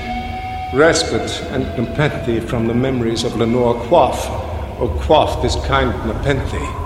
Respite 0.74 1.42
and 1.52 1.64
nepenthe 1.78 2.48
from 2.48 2.66
the 2.66 2.74
memories 2.74 3.24
of 3.24 3.36
Lenore 3.36 3.80
Quaff, 3.86 4.28
O 4.78 4.88
quaff 5.00 5.40
this 5.42 5.56
kind 5.66 5.90
nepenthe, 6.06 6.85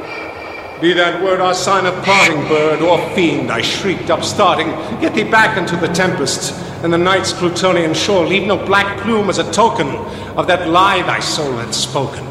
Be 0.81 0.93
that 0.93 1.21
word 1.21 1.39
our 1.39 1.53
sign 1.53 1.85
of 1.85 1.93
parting, 2.03 2.41
bird 2.47 2.81
or 2.81 2.97
fiend, 3.13 3.51
I 3.51 3.61
shrieked, 3.61 4.09
upstarting. 4.09 4.71
Get 4.99 5.13
thee 5.13 5.23
back 5.23 5.55
into 5.55 5.75
the 5.75 5.93
tempest 5.93 6.53
and 6.83 6.91
the 6.91 6.97
night's 6.97 7.31
Plutonian 7.31 7.93
shore. 7.93 8.25
Leave 8.25 8.47
no 8.47 8.57
black 8.65 8.99
plume 9.01 9.29
as 9.29 9.37
a 9.37 9.51
token 9.51 9.89
of 10.35 10.47
that 10.47 10.69
lie 10.69 11.03
thy 11.03 11.19
soul 11.19 11.51
hath 11.57 11.75
spoken. 11.75 12.25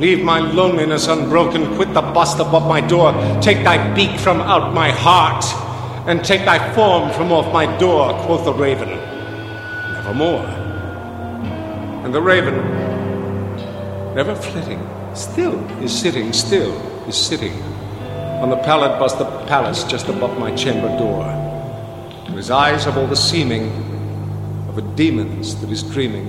Leave 0.00 0.24
my 0.24 0.40
loneliness 0.40 1.06
unbroken, 1.06 1.76
quit 1.76 1.94
the 1.94 2.02
bust 2.02 2.40
above 2.40 2.66
my 2.66 2.80
door, 2.80 3.12
take 3.40 3.62
thy 3.62 3.94
beak 3.94 4.18
from 4.18 4.40
out 4.40 4.74
my 4.74 4.90
heart, 4.90 5.44
and 6.08 6.24
take 6.24 6.44
thy 6.44 6.58
form 6.74 7.12
from 7.12 7.30
off 7.30 7.52
my 7.52 7.66
door, 7.78 8.12
quoth 8.24 8.44
the 8.44 8.52
raven. 8.52 8.88
Nevermore. 9.92 10.44
And 12.04 12.12
the 12.12 12.20
raven, 12.20 12.56
never 14.16 14.34
flitting, 14.34 14.84
still 15.14 15.64
is 15.80 15.96
sitting, 15.96 16.32
still 16.32 16.74
is 17.06 17.16
sitting 17.16 17.75
on 18.40 18.50
the 18.50 18.56
pallet 18.56 18.98
bust 18.98 19.16
of 19.16 19.48
Pallas 19.48 19.84
just 19.84 20.08
above 20.08 20.38
my 20.38 20.54
chamber 20.54 20.88
door. 20.98 21.24
To 22.26 22.32
his 22.32 22.50
eyes 22.50 22.84
have 22.84 22.98
all 22.98 23.06
the 23.06 23.16
seeming 23.16 23.68
of 24.68 24.76
a 24.76 24.82
demon's 24.94 25.58
that 25.60 25.70
is 25.70 25.82
dreaming, 25.82 26.28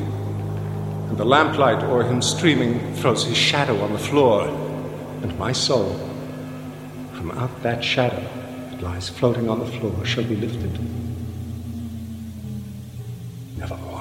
and 1.10 1.18
the 1.18 1.26
lamplight 1.26 1.84
o'er 1.84 2.03
him 2.03 2.22
streaming 2.22 2.95
throws 2.95 3.26
his 3.26 3.36
shadow 3.36 3.82
on 3.82 3.91
the 3.91 3.99
floor, 3.99 4.47
and 5.22 5.38
my 5.38 5.51
soul, 5.51 5.93
from 7.14 7.32
out 7.32 7.62
that 7.64 7.84
shadow 7.84 8.26
that 8.72 8.82
lies 8.82 9.10
floating 9.10 9.49
on 9.49 9.60
the 9.60 9.66
floor, 9.66 10.05
shall 10.05 10.24
be 10.24 10.36
lifted. 10.36 10.80
Nevermore. 13.58 13.96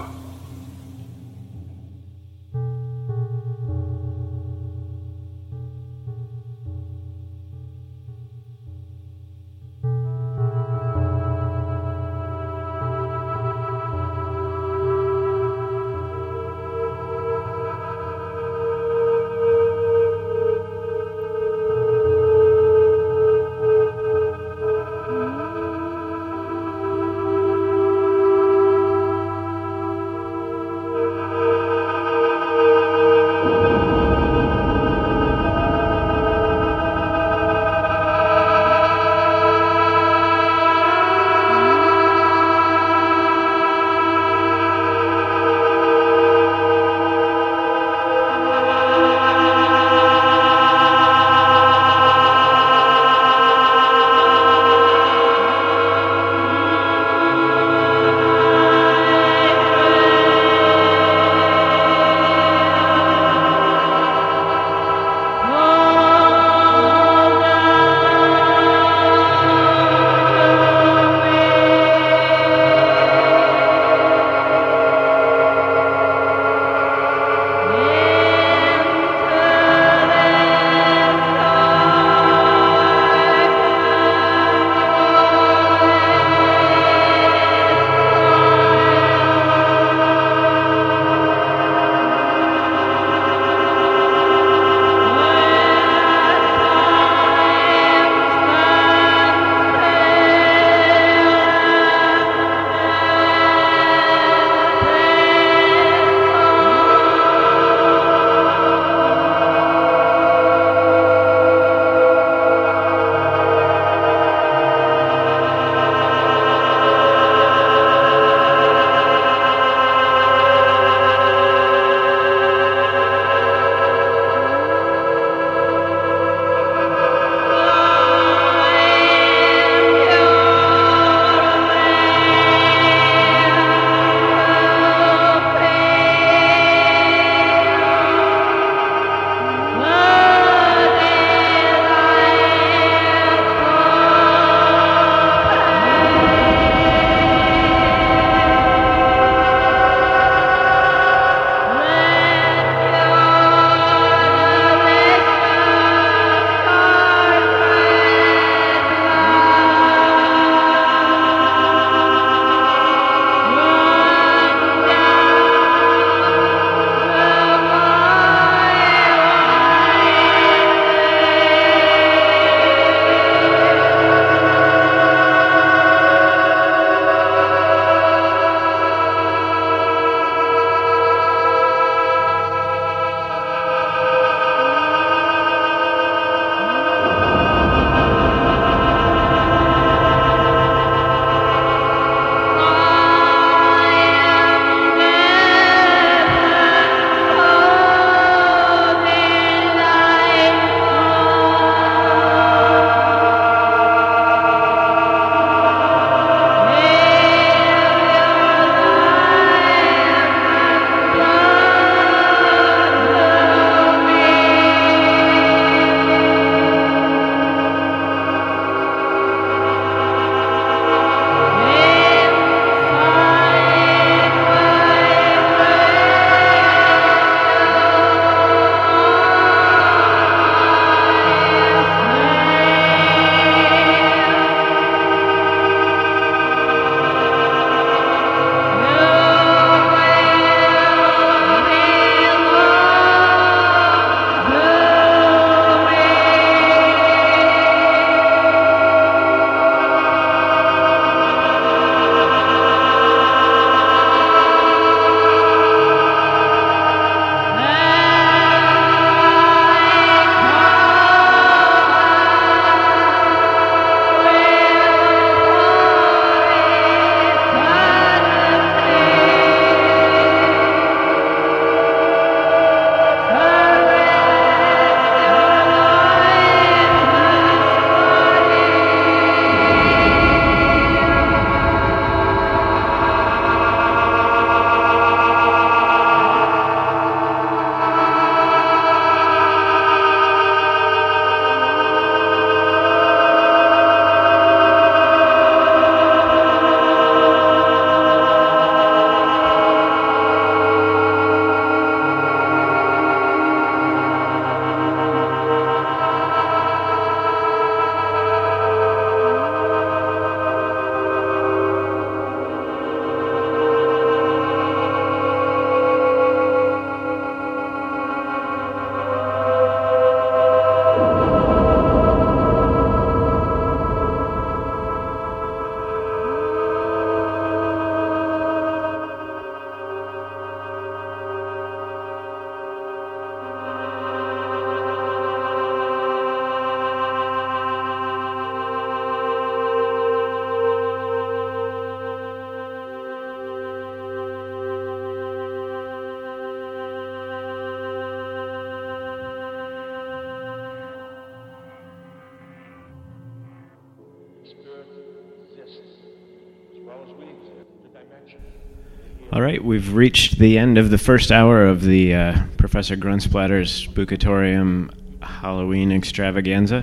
We've 359.87 359.95
reached 359.95 360.41
the 360.41 360.59
end 360.59 360.79
of 360.79 360.91
the 360.91 360.99
first 360.99 361.31
hour 361.31 361.65
of 361.65 361.83
the 361.85 362.13
uh, 362.13 362.43
Professor 362.57 362.97
Gruntsplatter's 362.97 363.87
Spookatorium 363.87 364.93
Halloween 365.23 365.93
extravaganza. 365.93 366.83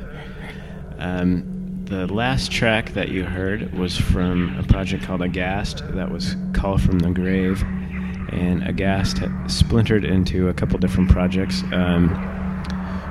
Um, 0.99 1.83
the 1.83 2.07
last 2.07 2.49
track 2.49 2.93
that 2.93 3.09
you 3.09 3.25
heard 3.25 3.77
was 3.77 3.97
from 3.97 4.57
a 4.57 4.63
project 4.63 5.03
called 5.03 5.21
Aghast 5.21 5.85
that 5.95 6.11
was 6.11 6.37
Call 6.53 6.77
from 6.77 6.99
the 6.99 7.09
Grave. 7.09 7.61
And 8.29 8.65
Aghast 8.65 9.17
ha- 9.17 9.47
splintered 9.47 10.05
into 10.05 10.47
a 10.47 10.53
couple 10.53 10.79
different 10.79 11.11
projects. 11.11 11.61
Um, 11.73 12.07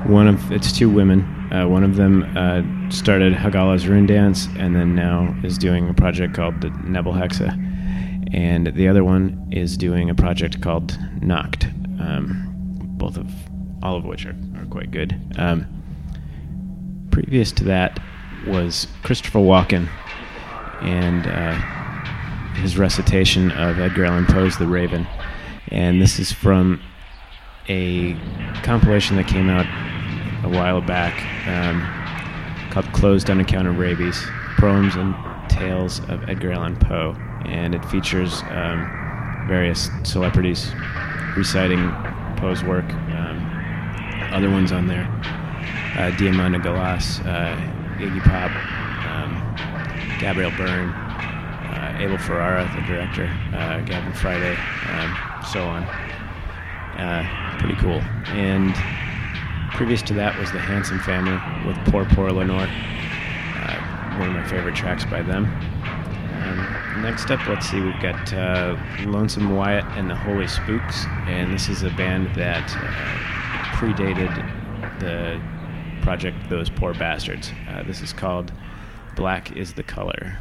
one 0.06 0.26
of 0.26 0.50
it's 0.50 0.72
two 0.72 0.88
women. 0.88 1.20
Uh, 1.52 1.68
one 1.68 1.84
of 1.84 1.96
them 1.96 2.22
uh, 2.34 2.62
started 2.90 3.34
Hagalaz' 3.34 3.84
Runedance 3.84 4.48
and 4.58 4.74
then 4.74 4.94
now 4.94 5.36
is 5.44 5.58
doing 5.58 5.86
a 5.90 5.94
project 5.94 6.32
called 6.32 6.62
the 6.62 6.68
Nebelhexë 6.68 7.71
and 8.32 8.68
the 8.68 8.88
other 8.88 9.04
one 9.04 9.46
is 9.50 9.76
doing 9.76 10.08
a 10.08 10.14
project 10.14 10.60
called 10.62 10.98
Knocked. 11.20 11.66
Um, 12.00 12.48
both 12.96 13.16
of 13.16 13.30
all 13.82 13.96
of 13.96 14.04
which 14.04 14.24
are, 14.24 14.36
are 14.56 14.66
quite 14.70 14.90
good. 14.90 15.20
Um, 15.36 15.66
previous 17.10 17.52
to 17.52 17.64
that 17.64 18.00
was 18.46 18.88
Christopher 19.02 19.38
Walken 19.38 19.88
and 20.80 21.26
uh, 21.26 21.52
his 22.60 22.78
recitation 22.78 23.50
of 23.52 23.78
Edgar 23.78 24.06
Allan 24.06 24.26
Poe's 24.26 24.58
The 24.58 24.66
Raven, 24.66 25.06
and 25.68 26.00
this 26.00 26.18
is 26.18 26.32
from 26.32 26.80
a 27.68 28.14
compilation 28.62 29.16
that 29.16 29.28
came 29.28 29.48
out 29.48 29.66
a 30.44 30.48
while 30.48 30.80
back 30.80 31.14
um, 31.46 32.70
called 32.72 32.90
"Closed 32.92 33.30
on 33.30 33.40
Account 33.40 33.68
of 33.68 33.78
Rabies: 33.78 34.24
Poems 34.58 34.96
and 34.96 35.14
Tales 35.48 36.00
of 36.08 36.28
Edgar 36.28 36.52
Allan 36.52 36.76
Poe." 36.76 37.14
And 37.46 37.74
it 37.74 37.84
features 37.86 38.42
um, 38.50 39.44
various 39.48 39.90
celebrities 40.04 40.72
reciting 41.36 41.90
Poe's 42.36 42.62
work. 42.62 42.84
Um, 42.84 43.48
other 44.32 44.50
ones 44.50 44.72
on 44.72 44.86
there: 44.86 45.04
uh, 45.96 46.10
Diamanda 46.16 46.62
Galas, 46.62 47.20
uh, 47.20 47.56
Iggy 47.98 48.22
Pop, 48.22 48.50
um, 49.06 50.18
Gabriel 50.18 50.52
Byrne, 50.56 50.90
uh, 50.90 51.98
Abel 52.00 52.18
Ferrara, 52.18 52.70
the 52.74 52.86
director, 52.86 53.26
uh, 53.54 53.80
Gavin 53.80 54.12
Friday, 54.12 54.56
um, 54.90 55.42
so 55.52 55.64
on. 55.64 55.82
Uh, 56.98 57.56
pretty 57.58 57.76
cool. 57.76 58.00
And 58.34 58.74
previous 59.72 60.02
to 60.02 60.14
that 60.14 60.38
was 60.38 60.52
the 60.52 60.58
Handsome 60.58 61.00
Family 61.00 61.38
with 61.66 61.76
Poor 61.90 62.04
Poor 62.04 62.30
Lenore. 62.30 62.66
Uh, 62.66 64.18
one 64.18 64.28
of 64.28 64.34
my 64.34 64.46
favorite 64.48 64.74
tracks 64.74 65.04
by 65.04 65.22
them. 65.22 65.46
Next 66.98 67.30
up, 67.30 67.46
let's 67.48 67.68
see, 67.68 67.80
we've 67.80 68.00
got 68.00 68.32
uh, 68.32 68.76
Lonesome 69.06 69.56
Wyatt 69.56 69.84
and 69.96 70.10
the 70.10 70.14
Holy 70.14 70.46
Spooks, 70.46 71.06
and 71.26 71.52
this 71.52 71.68
is 71.68 71.82
a 71.82 71.90
band 71.90 72.34
that 72.36 72.70
uh, 72.70 73.76
predated 73.76 74.30
the 75.00 75.40
project 76.02 76.36
Those 76.50 76.68
Poor 76.68 76.92
Bastards. 76.94 77.50
Uh, 77.68 77.82
this 77.84 78.02
is 78.02 78.12
called 78.12 78.52
Black 79.16 79.56
is 79.56 79.72
the 79.72 79.82
Color. 79.82 80.38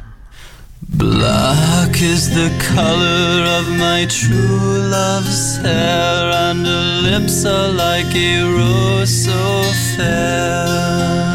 Black 0.88 2.02
is 2.02 2.34
the 2.34 2.50
color 2.74 3.44
of 3.58 3.68
my 3.78 4.06
true 4.08 4.78
love's 4.90 5.56
hair, 5.58 6.30
and 6.32 6.66
her 6.66 7.00
lips 7.02 7.44
are 7.46 7.68
like 7.72 8.14
a 8.14 8.42
rose 8.44 9.24
so 9.24 9.62
fair. 9.96 11.31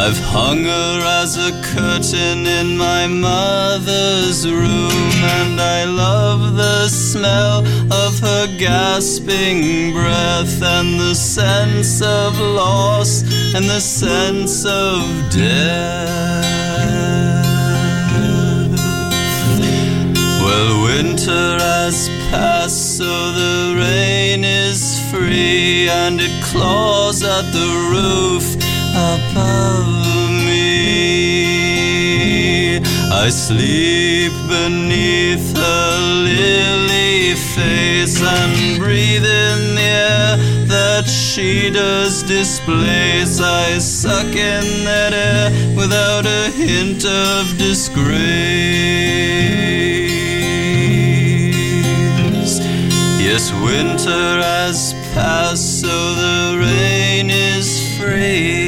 I've 0.00 0.20
hung 0.20 0.62
her 0.64 1.00
as 1.22 1.36
a 1.36 1.50
curtain 1.74 2.46
in 2.46 2.76
my 2.76 3.08
mother's 3.08 4.48
room, 4.48 5.10
and 5.40 5.60
I 5.60 5.84
love 5.84 6.54
the 6.56 6.88
smell 6.88 7.66
of 8.04 8.20
her 8.20 8.46
gasping 8.58 9.92
breath, 9.92 10.62
and 10.62 11.00
the 11.00 11.14
sense 11.14 12.00
of 12.00 12.38
loss, 12.38 13.22
and 13.56 13.64
the 13.64 13.80
sense 13.80 14.64
of 14.64 15.02
death. 15.30 16.44
Well, 20.44 20.84
winter 20.84 21.58
has 21.58 22.08
passed, 22.30 22.98
so 22.98 23.32
the 23.32 23.74
rain 23.76 24.44
is 24.44 25.00
free, 25.10 25.88
and 25.90 26.20
it 26.20 26.34
claws 26.44 27.24
at 27.24 27.52
the 27.52 27.70
roof 27.90 28.67
above 28.98 29.88
me. 30.46 30.68
I 33.24 33.30
sleep 33.30 34.32
beneath 34.48 35.56
her 35.56 35.98
lily 36.28 37.34
face 37.54 38.20
and 38.20 38.78
breathe 38.78 39.24
in 39.24 39.74
the 39.76 39.82
air 39.82 40.36
that 40.66 41.06
she 41.06 41.70
does 41.70 42.22
displace. 42.22 43.40
I 43.40 43.78
suck 43.78 44.34
in 44.34 44.84
that 44.84 45.12
air 45.12 45.50
without 45.76 46.26
a 46.26 46.50
hint 46.50 47.04
of 47.04 47.56
disgrace. 47.58 48.08
Yes, 53.28 53.52
winter 53.52 54.42
has 54.42 54.94
passed, 55.14 55.80
so 55.82 55.94
the 56.24 56.58
rain 56.58 57.30
is 57.30 57.68
free. 57.98 58.67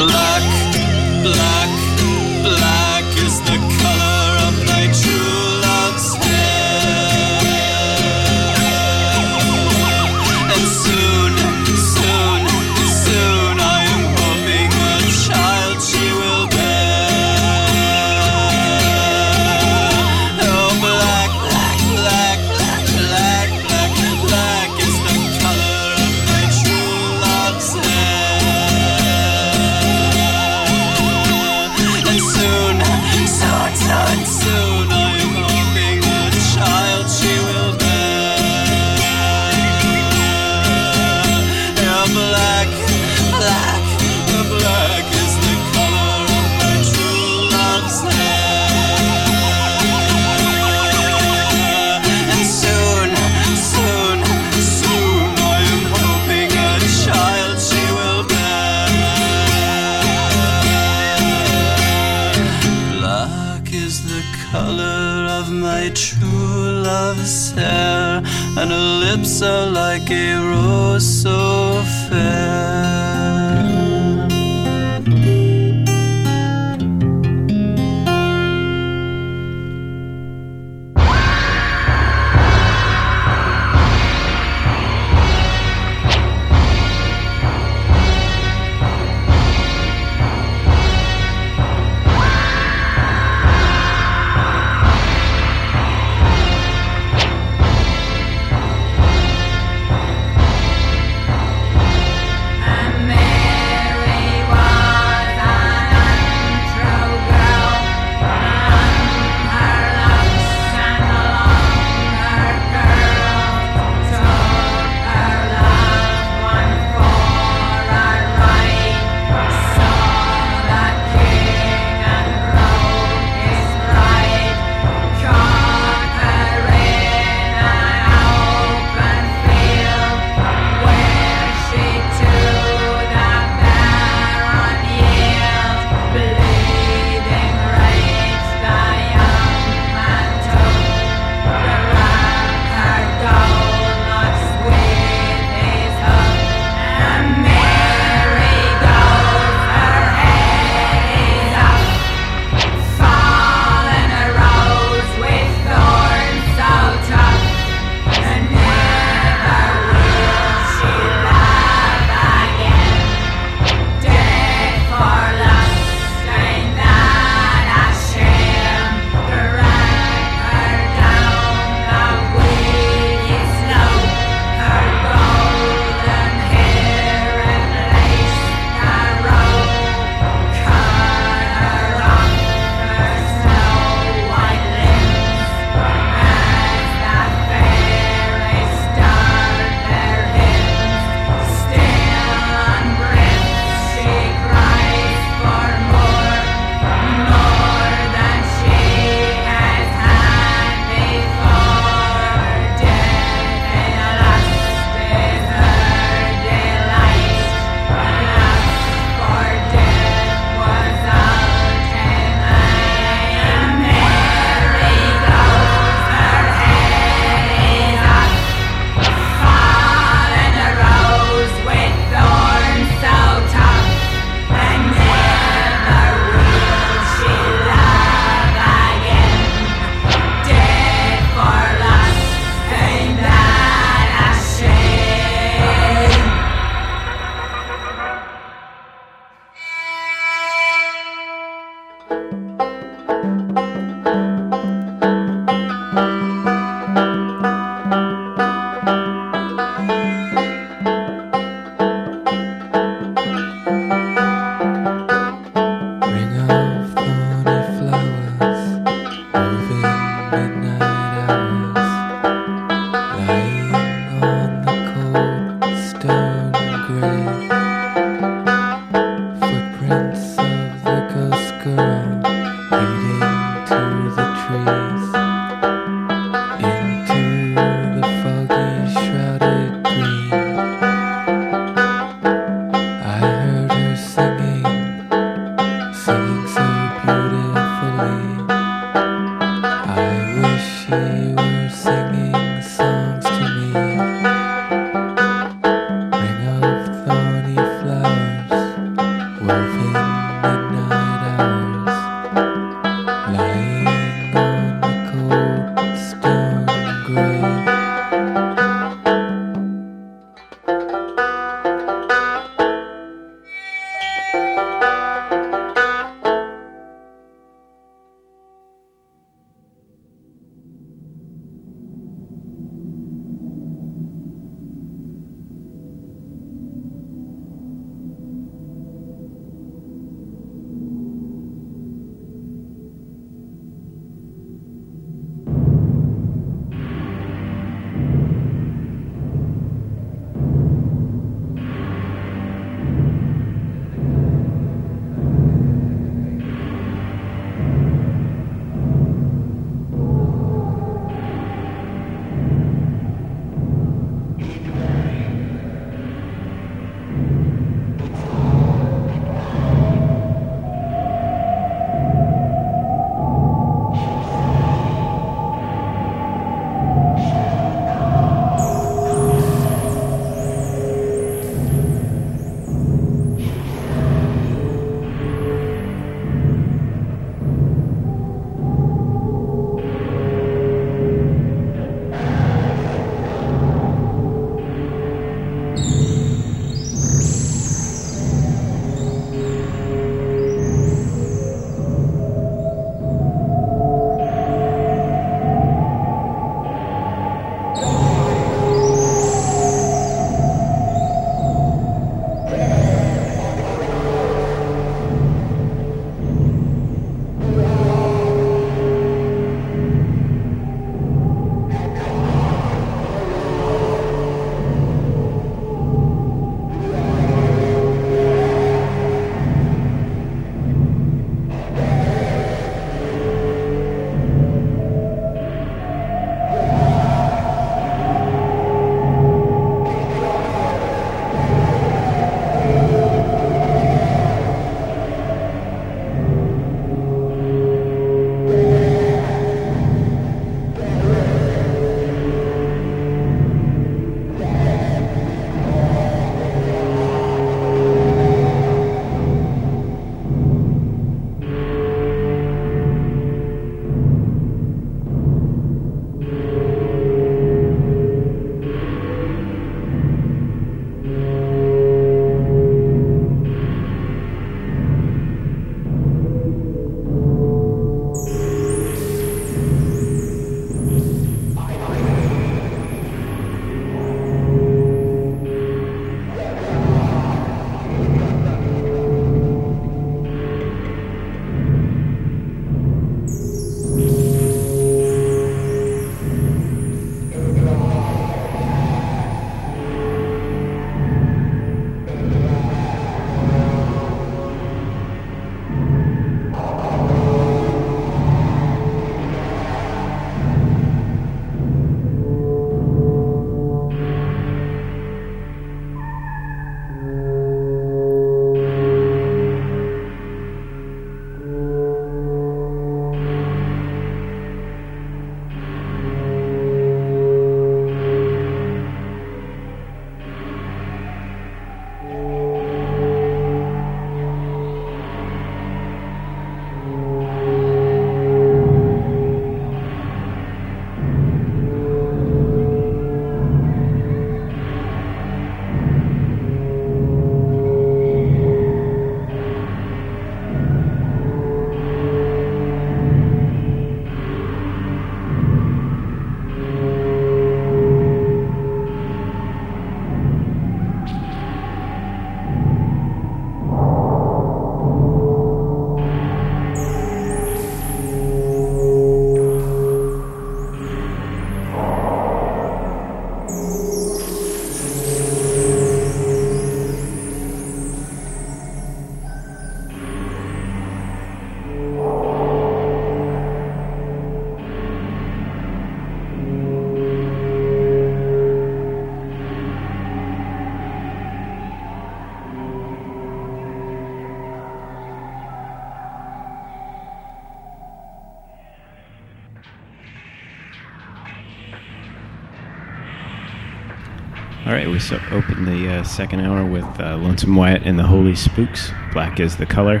So 595.00 595.18
opened 595.30 595.66
the 595.66 595.88
uh, 595.88 596.04
second 596.04 596.40
hour 596.40 596.64
with 596.64 596.84
uh, 597.00 597.16
Lonesome 597.16 597.56
Wyatt 597.56 597.82
and 597.84 597.98
the 597.98 598.06
Holy 598.06 598.34
Spooks. 598.34 598.90
Black 599.12 599.40
is 599.40 599.56
the 599.56 599.66
color. 599.66 600.00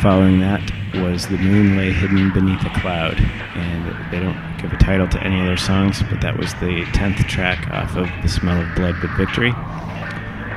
Following 0.00 0.40
that 0.40 0.62
was 0.94 1.28
The 1.28 1.38
Moon 1.38 1.76
Lay 1.76 1.92
Hidden 1.92 2.32
Beneath 2.32 2.64
a 2.64 2.70
Cloud. 2.80 3.18
And 3.20 4.12
they 4.12 4.20
don't 4.20 4.38
give 4.60 4.72
a 4.72 4.76
title 4.76 5.08
to 5.08 5.22
any 5.22 5.40
of 5.40 5.46
their 5.46 5.56
songs, 5.56 6.02
but 6.04 6.20
that 6.20 6.36
was 6.36 6.52
the 6.54 6.84
10th 6.92 7.28
track 7.28 7.68
off 7.70 7.96
of 7.96 8.08
The 8.22 8.28
Smell 8.28 8.60
of 8.60 8.74
Blood 8.74 8.96
but 9.00 9.10
Victory. 9.16 9.52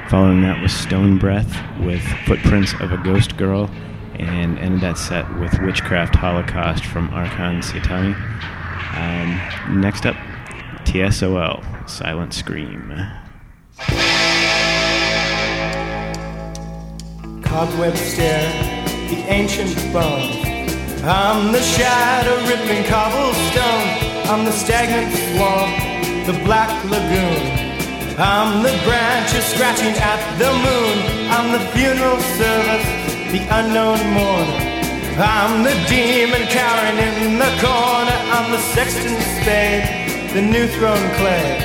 Following 0.09 0.41
that 0.41 0.61
was 0.61 0.73
Stone 0.73 1.17
Breath 1.17 1.55
with 1.79 2.03
Footprints 2.25 2.73
of 2.79 2.91
a 2.91 2.97
Ghost 2.97 3.37
Girl. 3.37 3.69
And 4.19 4.57
ended 4.59 4.81
that 4.81 4.97
set 4.97 5.27
with 5.39 5.59
Witchcraft 5.59 6.15
Holocaust 6.15 6.85
from 6.85 7.09
Archon 7.09 7.61
Satani. 7.61 8.15
Um, 8.95 9.81
next 9.81 10.05
up, 10.05 10.15
TSOL, 10.85 11.89
Silent 11.89 12.33
Scream. 12.33 12.93
Cobweb 17.55 17.95
stare, 17.95 18.51
the 19.07 19.15
ancient 19.31 19.71
bone. 19.93 20.27
I'm 21.07 21.53
the 21.53 21.61
shadow 21.61 22.35
ripping 22.51 22.83
cobblestone. 22.83 23.87
I'm 24.27 24.43
the 24.43 24.51
stagnant 24.51 25.15
swamp, 25.31 25.71
the 26.27 26.35
black 26.43 26.67
lagoon. 26.83 28.19
I'm 28.19 28.61
the 28.61 28.75
branches 28.83 29.45
scratching 29.55 29.95
at 29.95 30.19
the 30.35 30.51
moon. 30.51 30.95
I'm 31.31 31.55
the 31.55 31.63
funeral 31.71 32.19
service, 32.35 32.87
the 33.31 33.47
unknown 33.47 34.03
mourner. 34.11 34.59
I'm 35.15 35.63
the 35.63 35.79
demon 35.87 36.43
cowering 36.51 36.99
in 37.07 37.39
the 37.39 37.51
corner. 37.63 38.19
I'm 38.35 38.51
the 38.51 38.59
sexton 38.75 39.15
spade, 39.39 39.87
the 40.35 40.41
new 40.41 40.67
thrown 40.75 41.05
clay. 41.15 41.55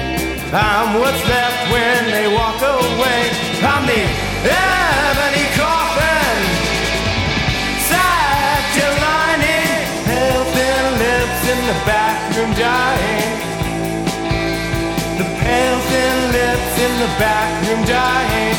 I'm 0.55 1.01
what's 1.01 1.23
left 1.27 1.61
when 1.75 2.05
they 2.15 2.33
walk 2.33 2.63
away. 2.63 3.23
I'm 3.67 3.87
the 3.91 4.03
ebony 4.47 5.00
dying. 17.87 18.57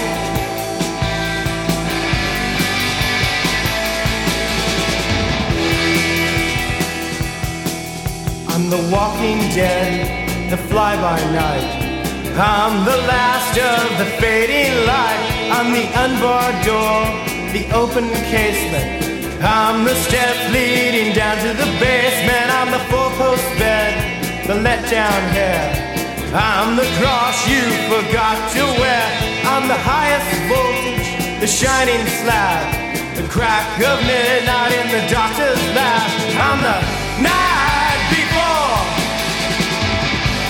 I'm 8.49 8.69
the 8.69 8.89
walking 8.91 9.39
dead, 9.55 10.51
the 10.51 10.57
fly 10.57 10.95
by 10.95 11.19
night. 11.31 11.91
I'm 12.37 12.85
the 12.85 12.97
last 13.07 13.57
of 13.57 13.97
the 13.97 14.05
fading 14.19 14.85
light. 14.85 15.21
I'm 15.51 15.73
the 15.73 15.87
unbarred 16.03 16.65
door, 16.65 17.03
the 17.51 17.65
open 17.73 18.09
casement. 18.31 19.41
I'm 19.43 19.83
the 19.83 19.95
steps 19.95 20.53
leading 20.53 21.13
down 21.13 21.37
to 21.37 21.53
the 21.53 21.69
basement. 21.79 22.47
I'm 22.57 22.71
the 22.71 22.83
four-post 22.89 23.43
bed, 23.57 24.47
the 24.47 24.55
let-down 24.55 25.21
hair. 25.33 25.90
I'm 26.33 26.77
the 26.77 26.87
cross 26.95 27.45
you 27.45 27.59
forgot 27.91 28.39
to 28.55 28.63
wear. 28.79 29.03
I'm 29.51 29.67
the 29.67 29.75
highest 29.75 30.31
voltage, 30.47 31.11
the 31.41 31.47
shining 31.47 32.07
slab. 32.23 32.71
The 33.19 33.27
crack 33.27 33.67
of 33.83 33.99
midnight 34.07 34.71
in 34.71 34.87
the 34.95 35.03
doctor's 35.11 35.59
lab. 35.75 36.07
I'm 36.39 36.63
the 36.63 36.79
night 37.19 37.99
before. 38.15 38.79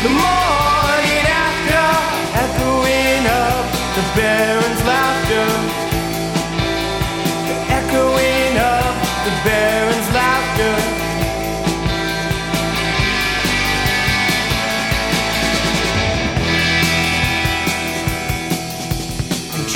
The 0.05 0.13
morning 0.13 1.25
after, 1.25 1.89
echoing 2.45 3.25
up 3.25 3.65
the 3.97 4.05
Baron's 4.13 4.81
laughter. 4.85 5.49
The 7.49 7.57
echoing 7.73 8.53
up 8.61 8.93
the 9.25 9.33
Baron's 9.41 9.90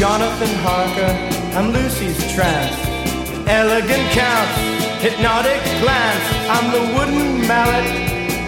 Jonathan 0.05 0.53
Harker, 0.61 1.13
I'm 1.57 1.73
Lucy's 1.73 2.21
trance. 2.31 2.77
Elegant 3.49 4.05
counts, 4.13 4.55
hypnotic 5.01 5.57
glance. 5.81 6.25
I'm 6.45 6.69
the 6.69 6.83
wooden 6.93 7.41
mallet, 7.49 7.89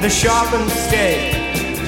the 0.03 0.07
sharpened 0.07 0.69
stake. 0.69 1.34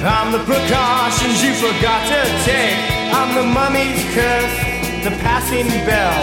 I'm 0.02 0.32
the 0.34 0.42
precautions 0.42 1.38
you 1.46 1.54
forgot 1.54 2.02
to 2.10 2.20
take. 2.42 2.82
I'm 3.14 3.30
the 3.38 3.46
mummy's 3.46 4.02
curse, 4.10 4.56
the 5.06 5.14
passing 5.22 5.70
bell. 5.86 6.18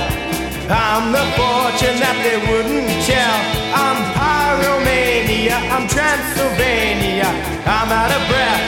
I'm 0.67 1.15
the 1.15 1.23
fortune 1.39 2.03
that 2.03 2.19
they 2.27 2.43
wouldn't 2.51 2.91
tell. 3.07 3.37
I'm 3.71 3.97
pyromania, 4.11 5.55
I'm 5.71 5.87
Transylvania. 5.87 7.31
I'm 7.63 7.95
out 7.95 8.11
of 8.11 8.23
breath, 8.27 8.63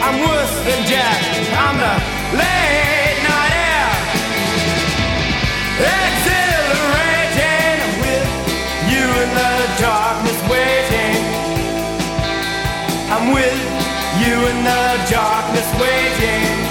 I'm 0.00 0.16
worse 0.24 0.56
than 0.64 0.80
death. 0.88 1.20
I'm 1.52 1.76
the 1.76 2.40
air. 2.40 2.91
With 8.02 8.28
you 8.90 9.04
in 9.22 9.30
the 9.34 9.54
darkness 9.80 10.40
waiting. 10.50 11.16
I'm 13.10 13.32
with 13.32 13.60
you 14.20 14.34
in 14.48 14.64
the 14.64 15.10
darkness 15.10 15.68
waiting. 15.80 16.61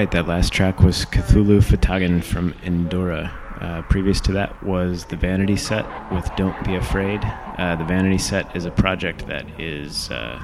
Right, 0.00 0.10
that 0.12 0.26
last 0.26 0.54
track 0.54 0.80
was 0.80 1.04
Cthulhu 1.04 1.60
Fhtagn 1.60 2.24
from 2.24 2.54
Endura. 2.64 3.30
Uh, 3.60 3.82
previous 3.82 4.18
to 4.22 4.32
that 4.32 4.62
was 4.64 5.04
the 5.04 5.16
Vanity 5.16 5.56
Set 5.56 5.84
with 6.10 6.26
Don't 6.36 6.56
Be 6.64 6.74
Afraid. 6.74 7.20
Uh, 7.58 7.76
the 7.76 7.84
Vanity 7.84 8.16
Set 8.16 8.56
is 8.56 8.64
a 8.64 8.70
project 8.70 9.26
that 9.26 9.44
is 9.60 10.10
uh, 10.10 10.40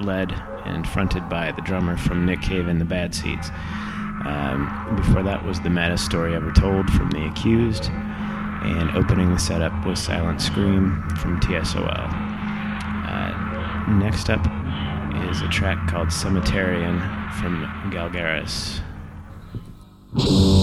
led 0.00 0.32
and 0.64 0.84
fronted 0.84 1.28
by 1.28 1.52
the 1.52 1.62
drummer 1.62 1.96
from 1.96 2.26
Nick 2.26 2.42
Cave 2.42 2.66
and 2.66 2.80
the 2.80 2.84
Bad 2.84 3.14
Seeds. 3.14 3.50
Um, 4.26 4.94
before 4.96 5.22
that 5.22 5.44
was 5.44 5.60
The 5.60 5.70
Maddest 5.70 6.04
Story 6.04 6.34
Ever 6.34 6.50
Told 6.50 6.90
from 6.90 7.12
The 7.12 7.24
Accused. 7.28 7.90
And 7.92 8.90
opening 8.96 9.30
the 9.30 9.38
setup 9.38 9.86
was 9.86 10.00
Silent 10.02 10.42
Scream 10.42 11.08
from 11.18 11.38
TSOL. 11.38 11.86
Uh, 13.06 13.92
next 13.92 14.28
up 14.28 14.44
is 15.30 15.40
a 15.42 15.48
track 15.48 15.86
called 15.86 16.08
Cemeterian 16.08 16.98
from 17.34 17.64
Galgeras. 17.92 18.80
Thank 20.16 20.52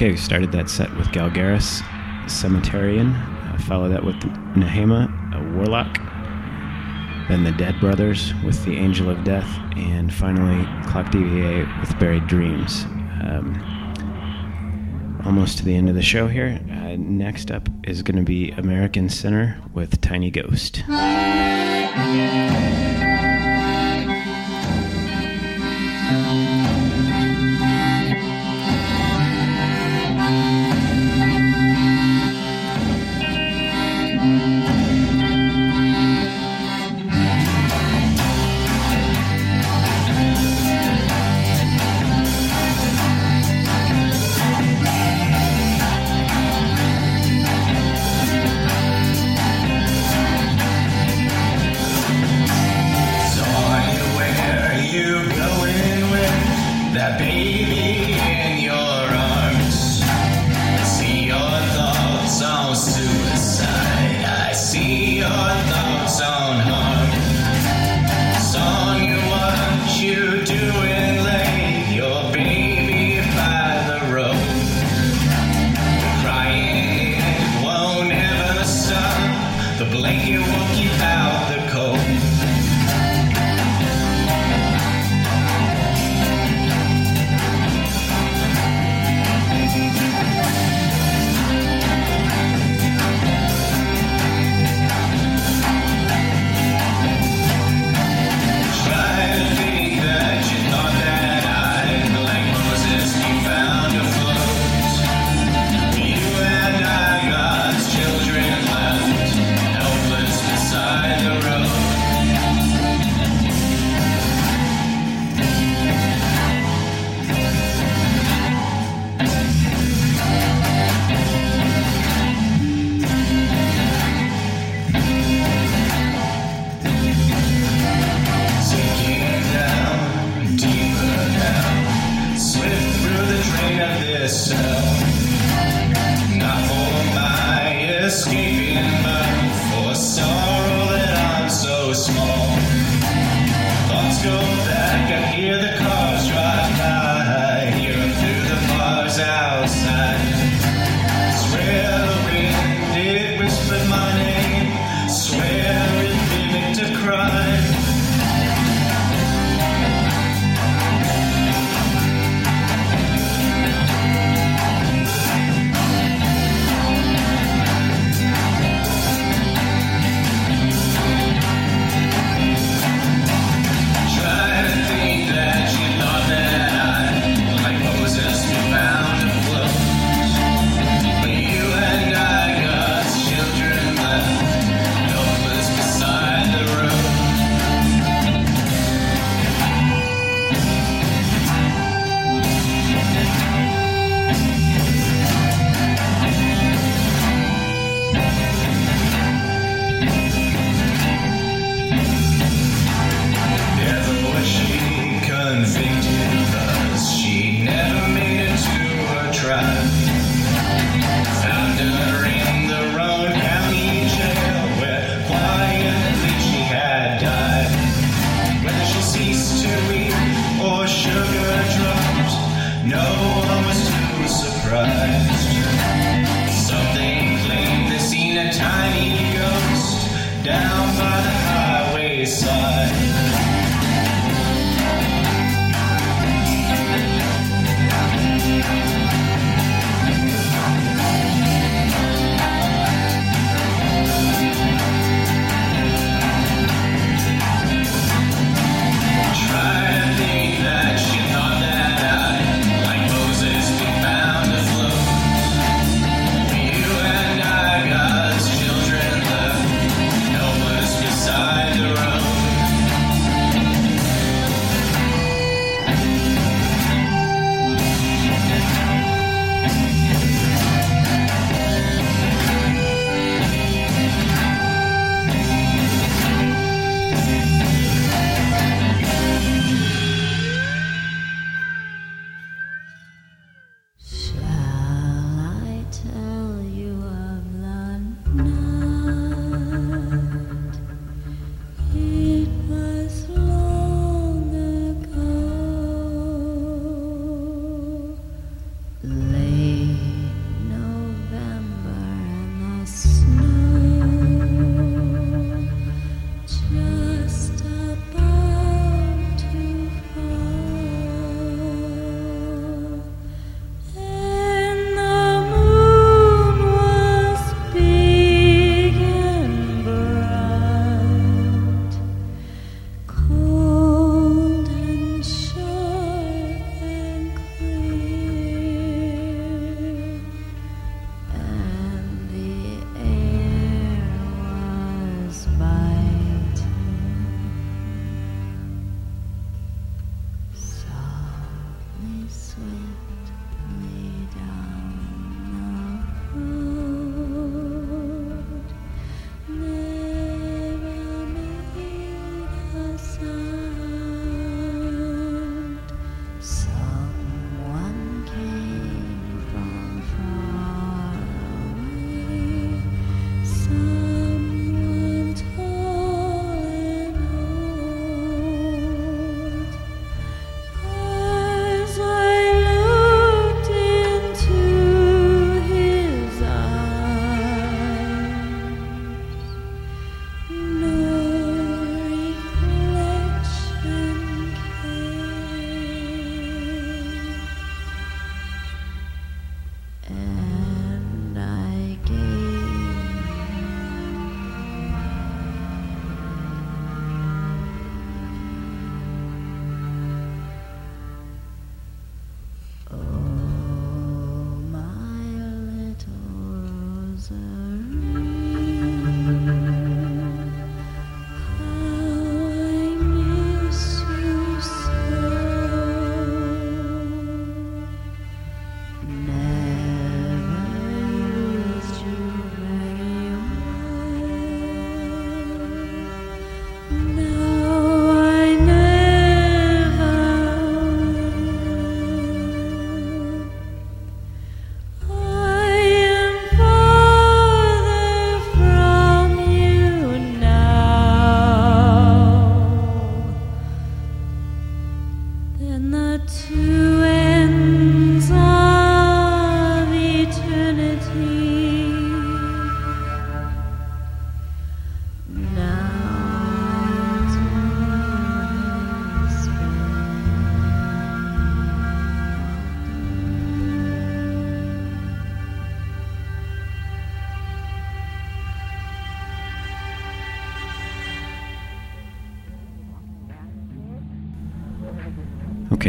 Okay, 0.00 0.12
we 0.12 0.16
started 0.16 0.50
that 0.52 0.70
set 0.70 0.90
with 0.96 1.08
Galgeras, 1.08 1.82
Cemeterian. 2.24 3.12
Uh, 3.52 3.58
follow 3.64 3.86
that 3.90 4.02
with 4.02 4.16
Nehëmah, 4.56 5.34
a 5.34 5.54
Warlock. 5.54 5.98
Then 7.28 7.44
the 7.44 7.52
Dead 7.52 7.78
Brothers 7.80 8.32
with 8.42 8.64
the 8.64 8.78
Angel 8.78 9.10
of 9.10 9.24
Death. 9.24 9.46
And 9.76 10.10
finally, 10.10 10.64
Clock 10.88 11.12
DVA 11.12 11.80
with 11.80 11.98
Buried 11.98 12.26
Dreams. 12.28 12.84
Um, 13.22 13.62
almost 15.26 15.58
to 15.58 15.66
the 15.66 15.76
end 15.76 15.90
of 15.90 15.94
the 15.94 16.00
show 16.00 16.28
here. 16.28 16.58
Uh, 16.70 16.96
next 16.96 17.50
up 17.50 17.68
is 17.84 18.00
going 18.00 18.16
to 18.16 18.24
be 18.24 18.52
American 18.52 19.10
Sinner 19.10 19.60
with 19.74 20.00
Tiny 20.00 20.30
Ghost. 20.30 20.82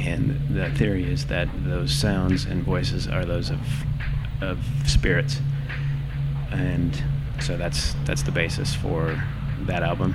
And 0.00 0.54
the 0.54 0.70
theory 0.70 1.10
is 1.10 1.26
that 1.26 1.48
those 1.64 1.92
sounds 1.92 2.44
and 2.44 2.62
voices 2.62 3.06
are 3.08 3.24
those 3.24 3.50
of 3.50 3.60
of 4.42 4.58
spirits, 4.86 5.40
and 6.50 7.02
so 7.40 7.56
that's 7.56 7.94
that's 8.04 8.22
the 8.22 8.30
basis 8.30 8.74
for 8.74 9.22
that 9.62 9.82
album. 9.82 10.14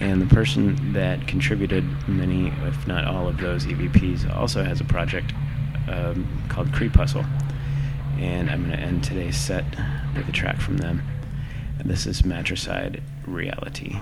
And 0.00 0.22
the 0.22 0.34
person 0.34 0.94
that 0.94 1.28
contributed 1.28 1.84
many, 2.08 2.48
if 2.66 2.86
not 2.86 3.04
all, 3.04 3.28
of 3.28 3.36
those 3.36 3.66
EVPs 3.66 4.34
also 4.34 4.64
has 4.64 4.80
a 4.80 4.84
project 4.84 5.34
um, 5.88 6.26
called 6.48 6.72
Crepuscule. 6.72 7.26
And 8.18 8.50
I'm 8.50 8.64
going 8.64 8.76
to 8.76 8.82
end 8.82 9.04
today's 9.04 9.36
set 9.36 9.64
with 10.16 10.26
a 10.26 10.32
track 10.32 10.58
from 10.58 10.78
them. 10.78 11.02
And 11.78 11.88
this 11.90 12.06
is 12.06 12.24
Matricide 12.24 13.02
Reality. 13.26 14.00